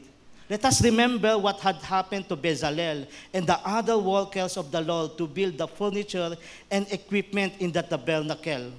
Let 0.50 0.66
us 0.66 0.82
remember 0.82 1.38
what 1.38 1.62
had 1.62 1.78
happened 1.78 2.26
to 2.26 2.34
Bezalel 2.34 3.06
and 3.30 3.46
the 3.46 3.58
other 3.62 3.94
workers 3.94 4.58
of 4.58 4.74
the 4.74 4.82
Lord 4.82 5.14
to 5.14 5.30
build 5.30 5.54
the 5.54 5.70
furniture 5.70 6.34
and 6.66 6.90
equipment 6.90 7.54
in 7.62 7.70
the 7.70 7.82
tabernacle 7.86 8.74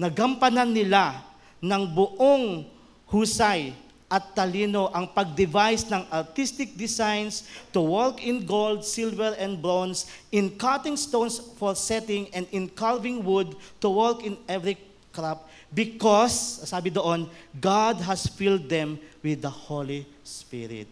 nagampanan 0.00 0.72
nila 0.72 1.20
ng 1.60 1.84
buong 1.84 2.64
husay 3.12 3.76
at 4.10 4.32
talino 4.34 4.90
ang 4.90 5.06
pag-devise 5.06 5.86
ng 5.86 6.02
artistic 6.10 6.74
designs 6.74 7.46
to 7.70 7.78
work 7.78 8.18
in 8.24 8.42
gold, 8.42 8.82
silver, 8.82 9.36
and 9.38 9.62
bronze, 9.62 10.10
in 10.34 10.50
cutting 10.58 10.98
stones 10.98 11.38
for 11.60 11.78
setting, 11.78 12.26
and 12.34 12.48
in 12.50 12.66
carving 12.66 13.22
wood 13.22 13.54
to 13.78 13.86
work 13.86 14.26
in 14.26 14.34
every 14.50 14.74
craft. 15.14 15.46
Because, 15.70 16.66
sabi 16.66 16.90
doon, 16.90 17.30
God 17.54 18.02
has 18.02 18.26
filled 18.26 18.66
them 18.66 18.98
with 19.22 19.46
the 19.46 19.52
Holy 19.52 20.02
Spirit. 20.26 20.90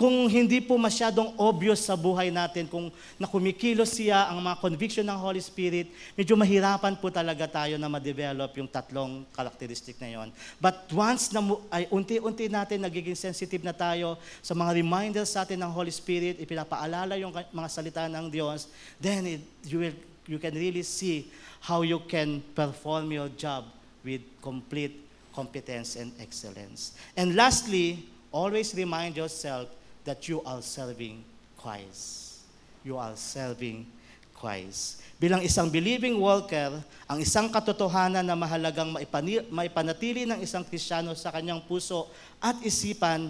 Kung 0.00 0.32
hindi 0.32 0.64
po 0.64 0.80
masyadong 0.80 1.36
obvious 1.36 1.84
sa 1.84 1.92
buhay 1.92 2.32
natin, 2.32 2.64
kung 2.64 2.88
nakumikilos 3.20 3.92
siya 3.92 4.32
ang 4.32 4.40
mga 4.40 4.56
conviction 4.56 5.04
ng 5.04 5.18
Holy 5.20 5.44
Spirit, 5.44 5.92
medyo 6.16 6.40
mahirapan 6.40 6.96
po 6.96 7.12
talaga 7.12 7.44
tayo 7.44 7.76
na 7.76 7.84
ma-develop 7.84 8.48
yung 8.56 8.64
tatlong 8.64 9.28
karakteristik 9.28 10.00
na 10.00 10.08
yon. 10.08 10.32
But 10.56 10.88
once 10.96 11.28
na 11.36 11.44
ay 11.68 11.84
unti-unti 11.92 12.48
natin 12.48 12.80
nagiging 12.80 13.12
sensitive 13.12 13.60
na 13.60 13.76
tayo 13.76 14.16
sa 14.40 14.56
mga 14.56 14.80
reminders 14.80 15.36
sa 15.36 15.44
atin 15.44 15.60
ng 15.60 15.68
Holy 15.68 15.92
Spirit, 15.92 16.40
ipinapaalala 16.40 17.20
yung 17.20 17.36
mga 17.52 17.68
salita 17.68 18.08
ng 18.08 18.32
Diyos, 18.32 18.72
then 18.96 19.36
it, 19.36 19.44
you, 19.68 19.84
will, 19.84 19.96
you 20.24 20.40
can 20.40 20.56
really 20.56 20.80
see 20.80 21.28
how 21.60 21.84
you 21.84 22.00
can 22.08 22.40
perform 22.56 23.12
your 23.12 23.28
job 23.36 23.68
with 24.00 24.24
complete 24.40 24.96
competence 25.36 26.00
and 26.00 26.08
excellence. 26.16 26.96
And 27.12 27.36
lastly, 27.36 28.08
always 28.32 28.72
remind 28.72 29.20
yourself 29.20 29.76
that 30.04 30.26
you 30.28 30.40
are 30.42 30.62
serving 30.64 31.22
Christ. 31.60 32.40
You 32.84 32.96
are 32.96 33.12
serving 33.16 33.84
Christ. 34.32 35.04
Bilang 35.20 35.44
isang 35.44 35.68
believing 35.68 36.16
worker, 36.16 36.80
ang 37.04 37.18
isang 37.20 37.52
katotohanan 37.52 38.24
na 38.24 38.32
mahalagang 38.32 38.88
maipani- 38.88 39.44
maipanatili 39.52 40.24
ng 40.24 40.40
isang 40.40 40.64
Kristiyano 40.64 41.12
sa 41.12 41.28
kanyang 41.28 41.60
puso 41.60 42.08
at 42.40 42.56
isipan 42.64 43.28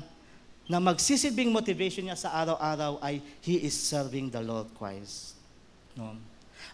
na 0.71 0.79
magsisilbing 0.79 1.51
motivation 1.51 2.07
niya 2.07 2.15
sa 2.15 2.31
araw-araw 2.31 3.03
ay 3.03 3.19
he 3.43 3.59
is 3.67 3.75
serving 3.75 4.31
the 4.31 4.39
Lord 4.39 4.71
Christ. 4.79 5.35
No? 5.99 6.15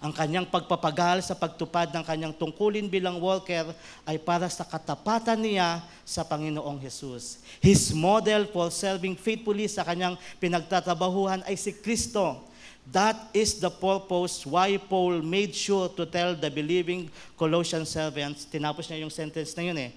Ang 0.01 0.13
kanyang 0.13 0.45
pagpapagal 0.45 1.25
sa 1.25 1.33
pagtupad 1.33 1.89
ng 1.89 2.05
kanyang 2.05 2.35
tungkulin 2.37 2.85
bilang 2.85 3.17
worker 3.17 3.73
ay 4.05 4.21
para 4.21 4.45
sa 4.53 4.61
katapatan 4.61 5.41
niya 5.41 5.81
sa 6.05 6.21
Panginoong 6.21 6.77
Hesus. 6.77 7.41
His 7.65 7.97
model 7.97 8.45
for 8.53 8.69
serving 8.69 9.17
faithfully 9.17 9.65
sa 9.67 9.83
kanyang 9.83 10.21
pinagtatrabahuhan 10.37 11.41
ay 11.49 11.57
si 11.57 11.73
Kristo. 11.73 12.45
That 12.93 13.19
is 13.35 13.59
the 13.59 13.73
purpose 13.73 14.47
why 14.47 14.79
Paul 14.79 15.19
made 15.19 15.51
sure 15.57 15.91
to 15.99 16.07
tell 16.07 16.39
the 16.39 16.53
believing 16.53 17.11
Colossian 17.35 17.83
servants, 17.83 18.47
tinapos 18.47 18.87
niya 18.87 19.03
yung 19.03 19.11
sentence 19.11 19.59
na 19.59 19.63
yun 19.67 19.79
eh, 19.81 19.91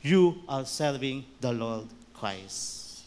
you 0.00 0.40
are 0.48 0.64
serving 0.64 1.26
the 1.42 1.52
Lord 1.52 1.84
Christ. 2.16 3.04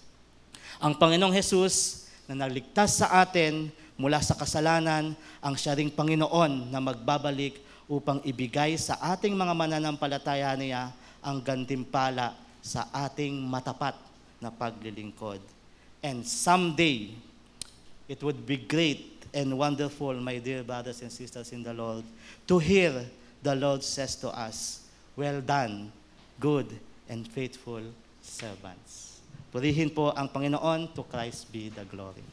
Ang 0.77 0.99
Panginoong 0.99 1.33
Jesus 1.33 2.05
na 2.29 2.45
nagligtas 2.45 3.01
sa 3.01 3.23
atin 3.25 3.73
mula 3.97 4.19
sa 4.21 4.33
kasalanan, 4.33 5.13
ang 5.39 5.55
siya 5.55 5.77
ring 5.77 5.93
Panginoon 5.93 6.73
na 6.73 6.81
magbabalik 6.81 7.61
upang 7.85 8.23
ibigay 8.25 8.79
sa 8.79 8.97
ating 9.13 9.35
mga 9.35 9.53
mananampalataya 9.53 10.55
niya 10.57 10.89
ang 11.21 11.39
gantimpala 11.43 12.33
sa 12.63 12.87
ating 12.91 13.37
matapat 13.43 13.95
na 14.39 14.49
paglilingkod. 14.49 15.39
And 16.03 16.27
someday, 16.27 17.15
it 18.07 18.19
would 18.23 18.43
be 18.43 18.59
great 18.59 19.23
and 19.31 19.55
wonderful, 19.55 20.13
my 20.19 20.37
dear 20.37 20.63
brothers 20.63 21.01
and 21.01 21.11
sisters 21.11 21.51
in 21.51 21.63
the 21.63 21.73
Lord, 21.73 22.03
to 22.47 22.59
hear 22.59 23.07
the 23.41 23.55
Lord 23.55 23.83
says 23.83 24.15
to 24.23 24.29
us, 24.29 24.83
Well 25.15 25.41
done, 25.41 25.91
good 26.39 26.67
and 27.07 27.27
faithful 27.27 27.83
servants. 28.21 29.21
Purihin 29.53 29.93
po 29.93 30.09
ang 30.17 30.25
Panginoon, 30.31 30.89
to 30.97 31.05
Christ 31.05 31.45
be 31.53 31.69
the 31.69 31.85
glory. 31.85 32.25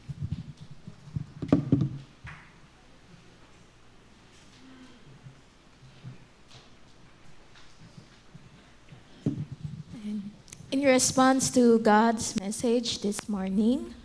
Response 10.91 11.47
to 11.55 11.79
God's 11.79 12.35
message 12.35 12.99
this 12.99 13.31
morning, 13.31 13.95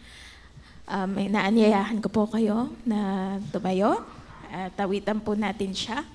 um, 0.87 1.19
may 1.19 1.27
naanyayahan 1.27 1.99
ko 1.99 2.07
po 2.07 2.31
kayo 2.31 2.71
na 2.87 3.43
tumayo 3.51 4.07
at 4.47 4.71
tawitan 4.79 5.19
po 5.19 5.35
natin 5.35 5.75
siya. 5.75 6.07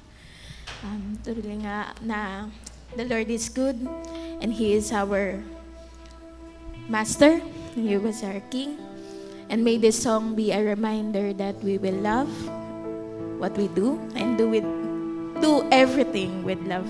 Um, 0.80 1.20
tuloy 1.28 1.60
nga 1.60 1.92
na 2.00 2.48
the 2.96 3.04
Lord 3.04 3.28
is 3.28 3.52
good 3.52 3.84
and 4.40 4.56
He 4.56 4.72
is 4.72 4.96
our 4.96 5.44
Master, 6.88 7.44
He 7.76 8.00
was 8.00 8.24
our 8.24 8.40
King. 8.48 8.80
And 9.52 9.68
may 9.68 9.76
this 9.76 10.00
song 10.00 10.40
be 10.40 10.56
a 10.56 10.64
reminder 10.64 11.36
that 11.36 11.60
we 11.60 11.84
will 11.84 12.00
love 12.00 12.32
what 13.44 13.52
we 13.60 13.68
do 13.76 14.00
and 14.16 14.40
do 14.40 14.56
it, 14.56 14.64
do 15.44 15.68
everything 15.68 16.48
with 16.48 16.64
love. 16.64 16.88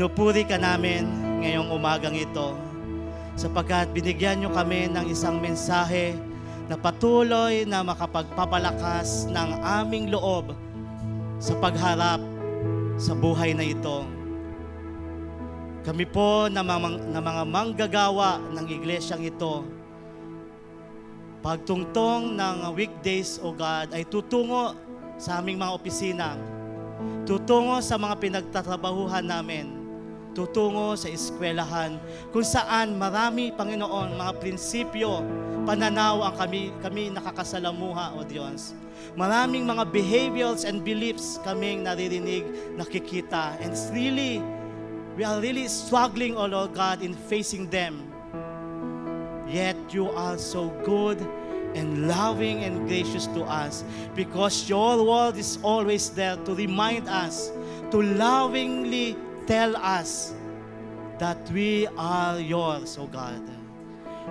Pinupuri 0.00 0.48
ka 0.48 0.56
namin 0.56 1.04
ngayong 1.44 1.76
umagang 1.76 2.16
ito 2.16 2.56
sapagkat 3.36 3.92
binigyan 3.92 4.40
nyo 4.40 4.48
kami 4.48 4.88
ng 4.88 5.12
isang 5.12 5.36
mensahe 5.36 6.16
na 6.72 6.80
patuloy 6.80 7.68
na 7.68 7.84
makapagpapalakas 7.84 9.28
ng 9.28 9.60
aming 9.60 10.08
loob 10.08 10.56
sa 11.36 11.52
pagharap 11.60 12.16
sa 12.96 13.12
buhay 13.12 13.52
na 13.52 13.60
ito. 13.60 14.08
Kami 15.84 16.08
po 16.08 16.48
na 16.48 16.64
mga, 16.64 16.88
na 17.12 17.20
mga 17.20 17.42
manggagawa 17.44 18.40
ng 18.56 18.66
iglesyang 18.72 19.20
ito, 19.20 19.68
pagtungtong 21.44 22.40
ng 22.40 22.72
weekdays, 22.72 23.36
O 23.44 23.52
God, 23.52 23.92
ay 23.92 24.08
tutungo 24.08 24.72
sa 25.20 25.44
aming 25.44 25.60
mga 25.60 25.76
opisina, 25.76 26.40
tutungo 27.28 27.76
sa 27.84 28.00
mga 28.00 28.16
pinagtatrabahuhan 28.16 29.28
namin, 29.28 29.79
tutungo 30.32 30.94
sa 30.94 31.10
eskwelahan, 31.10 31.98
kung 32.30 32.46
saan 32.46 32.96
marami, 32.96 33.50
Panginoon, 33.54 34.14
mga 34.16 34.32
prinsipyo, 34.38 35.22
pananaw 35.66 36.24
ang 36.24 36.34
kami, 36.38 36.70
kami 36.80 37.10
nakakasalamuha, 37.12 38.16
O 38.16 38.24
Diyos. 38.24 38.72
Maraming 39.18 39.66
mga 39.66 39.90
behaviors 39.90 40.62
and 40.62 40.86
beliefs 40.86 41.42
kaming 41.42 41.82
naririnig, 41.82 42.46
nakikita. 42.78 43.58
And 43.58 43.74
it's 43.74 43.90
really, 43.90 44.38
we 45.16 45.26
are 45.26 45.40
really 45.42 45.66
struggling, 45.66 46.36
O 46.38 46.46
Lord 46.46 46.76
God, 46.76 47.02
in 47.02 47.16
facing 47.16 47.66
them. 47.68 48.06
Yet 49.50 49.74
you 49.90 50.14
are 50.14 50.38
so 50.38 50.70
good 50.86 51.18
and 51.74 52.06
loving 52.06 52.62
and 52.62 52.86
gracious 52.86 53.26
to 53.34 53.42
us 53.46 53.82
because 54.14 54.68
your 54.70 55.02
word 55.02 55.38
is 55.38 55.58
always 55.62 56.10
there 56.10 56.38
to 56.46 56.54
remind 56.54 57.08
us, 57.08 57.50
to 57.90 57.98
lovingly 57.98 59.18
tell 59.50 59.74
us 59.82 60.30
that 61.18 61.42
we 61.50 61.90
are 61.98 62.38
yours, 62.38 62.94
O 62.94 63.10
God. 63.10 63.42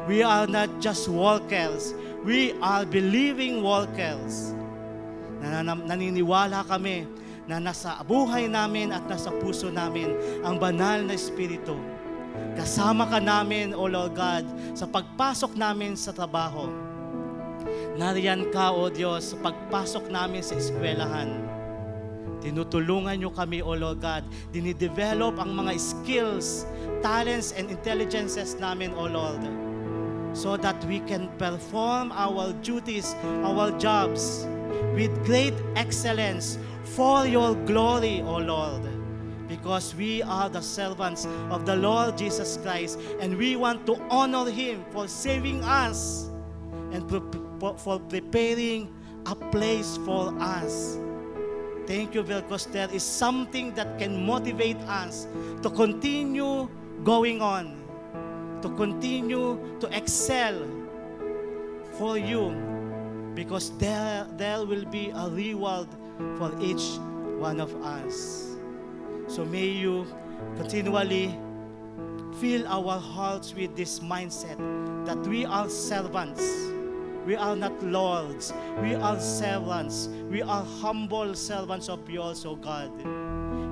We 0.08 0.24
are 0.24 0.48
not 0.48 0.80
just 0.80 1.12
workers, 1.12 1.92
we 2.24 2.56
are 2.64 2.88
believing 2.88 3.60
workers. 3.60 4.56
Naniniwala 5.44 6.64
kami 6.64 7.04
na 7.52 7.60
nasa 7.60 8.00
buhay 8.08 8.48
namin 8.48 8.96
at 8.96 9.04
nasa 9.12 9.28
puso 9.44 9.68
namin 9.68 10.16
ang 10.40 10.56
banal 10.56 11.04
na 11.04 11.20
Espiritu. 11.20 11.76
Kasama 12.56 13.04
ka 13.12 13.20
namin, 13.20 13.76
O 13.76 13.92
Lord 13.92 14.16
God, 14.16 14.48
sa 14.72 14.88
pagpasok 14.88 15.60
namin 15.60 16.00
sa 16.00 16.16
trabaho. 16.16 16.72
Nariyan 18.00 18.56
ka, 18.56 18.72
O 18.72 18.88
Diyos, 18.88 19.36
sa 19.36 19.38
pagpasok 19.44 20.08
namin 20.08 20.40
sa 20.40 20.56
eskwelahan. 20.56 21.59
Tinutulungan 22.40 23.20
niyo 23.20 23.36
kami, 23.36 23.60
O 23.60 23.76
Lord 23.76 24.00
God. 24.00 24.24
Dinidevelop 24.56 25.36
ang 25.44 25.52
mga 25.60 25.76
skills, 25.76 26.64
talents, 27.04 27.52
and 27.52 27.68
intelligences 27.68 28.56
namin, 28.56 28.96
O 28.96 29.12
Lord. 29.12 29.44
So 30.32 30.56
that 30.56 30.80
we 30.88 31.04
can 31.04 31.28
perform 31.36 32.16
our 32.16 32.56
duties, 32.64 33.18
our 33.44 33.76
jobs 33.76 34.48
with 34.96 35.12
great 35.26 35.56
excellence 35.76 36.56
for 36.96 37.28
your 37.28 37.56
glory, 37.68 38.24
O 38.24 38.40
Lord. 38.40 38.88
Because 39.50 39.98
we 39.98 40.22
are 40.22 40.48
the 40.48 40.62
servants 40.62 41.26
of 41.50 41.66
the 41.66 41.76
Lord 41.76 42.16
Jesus 42.16 42.62
Christ 42.62 43.02
and 43.20 43.36
we 43.36 43.58
want 43.58 43.90
to 43.90 43.98
honor 44.14 44.46
Him 44.46 44.86
for 44.94 45.10
saving 45.10 45.66
us 45.66 46.30
and 46.94 47.10
for 47.10 47.98
preparing 48.08 48.94
a 49.26 49.34
place 49.34 49.98
for 50.06 50.30
us 50.38 51.02
Thank 51.90 52.14
you 52.14 52.22
because 52.22 52.68
there 52.68 52.88
is 52.94 53.02
something 53.02 53.74
that 53.74 53.98
can 53.98 54.24
motivate 54.24 54.78
us 54.86 55.26
to 55.64 55.72
continue 55.72 56.70
going 57.04 57.42
on, 57.42 57.82
to 58.62 58.70
continue 58.78 59.58
to 59.82 59.90
excel 59.98 60.70
for 61.98 62.16
you 62.16 62.54
because 63.34 63.76
there, 63.80 64.28
there 64.38 64.64
will 64.64 64.86
be 64.86 65.10
a 65.10 65.30
reward 65.34 65.88
for 66.38 66.54
each 66.62 67.02
one 67.42 67.60
of 67.60 67.74
us. 67.82 68.54
So 69.28 69.44
may 69.44 69.66
you 69.66 70.06
continually 70.58 71.34
fill 72.40 72.68
our 72.68 73.00
hearts 73.00 73.56
with 73.56 73.76
this 73.76 74.00
mindset 74.00 74.62
that 75.08 75.18
we 75.26 75.44
are 75.44 75.68
servants. 75.68 76.70
We 77.28 77.36
are 77.36 77.56
not 77.56 77.76
lords. 77.84 78.56
We 78.80 78.96
are 78.96 79.20
servants. 79.20 80.08
We 80.32 80.40
are 80.42 80.64
humble 80.80 81.36
servants 81.36 81.90
of 81.90 82.04
yours, 82.08 82.46
O 82.46 82.56
God. 82.56 82.92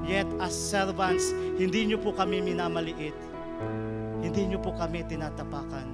Yet 0.08 0.28
as 0.40 0.56
servants, 0.56 1.32
hindi 1.60 1.92
niyo 1.92 2.00
po 2.00 2.16
kami 2.16 2.40
minamaliit. 2.40 3.16
Hindi 4.24 4.42
niyo 4.52 4.60
po 4.64 4.72
kami 4.76 5.04
tinatapakan. 5.04 5.88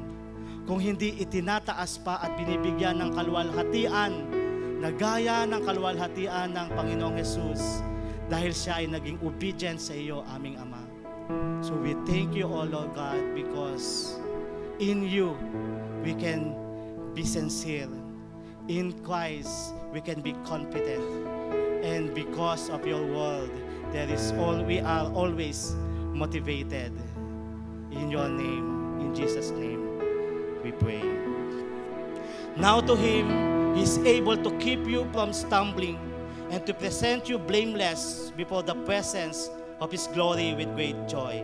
Kung 0.63 0.79
hindi 0.79 1.19
itinataas 1.19 1.99
pa 2.01 2.23
at 2.23 2.39
binibigyan 2.39 3.03
ng 3.03 3.09
kalwalhatian 3.11 4.11
na 4.79 4.89
gaya 4.95 5.43
ng 5.43 5.59
kalwalhatian 5.59 6.55
ng 6.55 6.67
Panginoong 6.71 7.19
Jesus 7.19 7.83
dahil 8.31 8.55
siya 8.55 8.79
ay 8.79 8.87
naging 8.87 9.19
obedient 9.19 9.79
sa 9.79 9.91
iyo, 9.91 10.23
aming 10.31 10.55
Ama. 10.55 10.79
So 11.59 11.75
we 11.75 11.95
thank 12.07 12.35
you, 12.35 12.47
O 12.47 12.63
Lord 12.63 12.95
God, 12.95 13.19
because 13.35 14.15
in 14.79 15.03
you 15.03 15.35
we 16.03 16.15
can 16.15 16.55
be 17.13 17.23
sincere. 17.23 17.89
In 18.67 18.93
Christ 19.03 19.73
we 19.91 20.01
can 20.01 20.21
be 20.21 20.33
confident. 20.45 21.03
And 21.83 22.13
because 22.13 22.69
of 22.69 22.87
your 22.87 23.05
word, 23.05 23.51
there 23.91 24.09
is 24.09 24.31
all 24.33 24.63
we 24.63 24.79
are 24.79 25.11
always 25.11 25.75
motivated. 26.13 26.93
In 27.91 28.09
your 28.09 28.29
name, 28.29 28.99
in 29.01 29.13
Jesus' 29.13 29.51
name, 29.51 29.99
we 30.63 30.71
pray. 30.71 31.03
Now 32.55 32.81
to 32.81 32.95
him, 32.95 33.75
he 33.75 33.83
is 33.83 33.97
able 33.99 34.37
to 34.37 34.57
keep 34.57 34.85
you 34.87 35.07
from 35.11 35.33
stumbling 35.33 35.99
and 36.49 36.65
to 36.65 36.73
present 36.73 37.27
you 37.27 37.37
blameless 37.37 38.31
before 38.37 38.63
the 38.63 38.75
presence 38.85 39.49
of 39.79 39.91
his 39.91 40.07
glory 40.07 40.53
with 40.53 40.73
great 40.75 41.07
joy. 41.07 41.43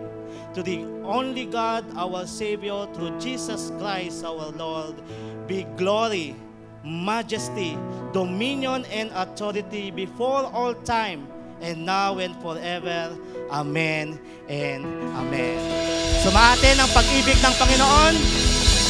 To 0.54 0.64
the 0.64 0.86
only 1.04 1.46
God, 1.46 1.86
our 1.98 2.26
Savior, 2.26 2.88
through 2.94 3.20
Jesus 3.20 3.72
Christ 3.78 4.24
our 4.24 4.52
Lord, 4.52 4.96
be 5.50 5.66
glory, 5.74 6.38
majesty, 6.86 7.74
dominion, 8.14 8.86
and 8.94 9.10
authority 9.18 9.90
before 9.90 10.46
all 10.54 10.78
time, 10.86 11.26
and 11.66 11.82
now 11.82 12.22
and 12.22 12.38
forever. 12.38 13.18
Amen 13.50 14.22
and 14.46 14.86
Amen. 15.18 15.58
Sumatin 16.22 16.78
ang 16.78 16.92
pag-ibig 16.94 17.42
ng 17.42 17.56
Panginoon. 17.58 18.14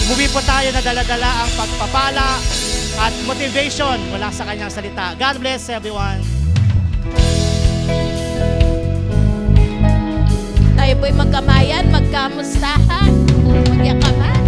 Umuwi 0.04 0.28
po 0.36 0.44
tayo 0.44 0.68
na 0.76 0.84
daladala 0.84 1.48
ang 1.48 1.52
pagpapala 1.56 2.30
at 3.00 3.14
motivation 3.24 3.96
mula 4.12 4.28
sa 4.28 4.44
kanyang 4.44 4.68
salita. 4.68 5.16
God 5.16 5.40
bless 5.40 5.72
everyone. 5.72 6.20
Tayo 10.76 10.94
po'y 11.00 11.14
magkamayan, 11.16 11.88
magkamustahan, 11.88 13.12
magyakaman. 13.80 14.39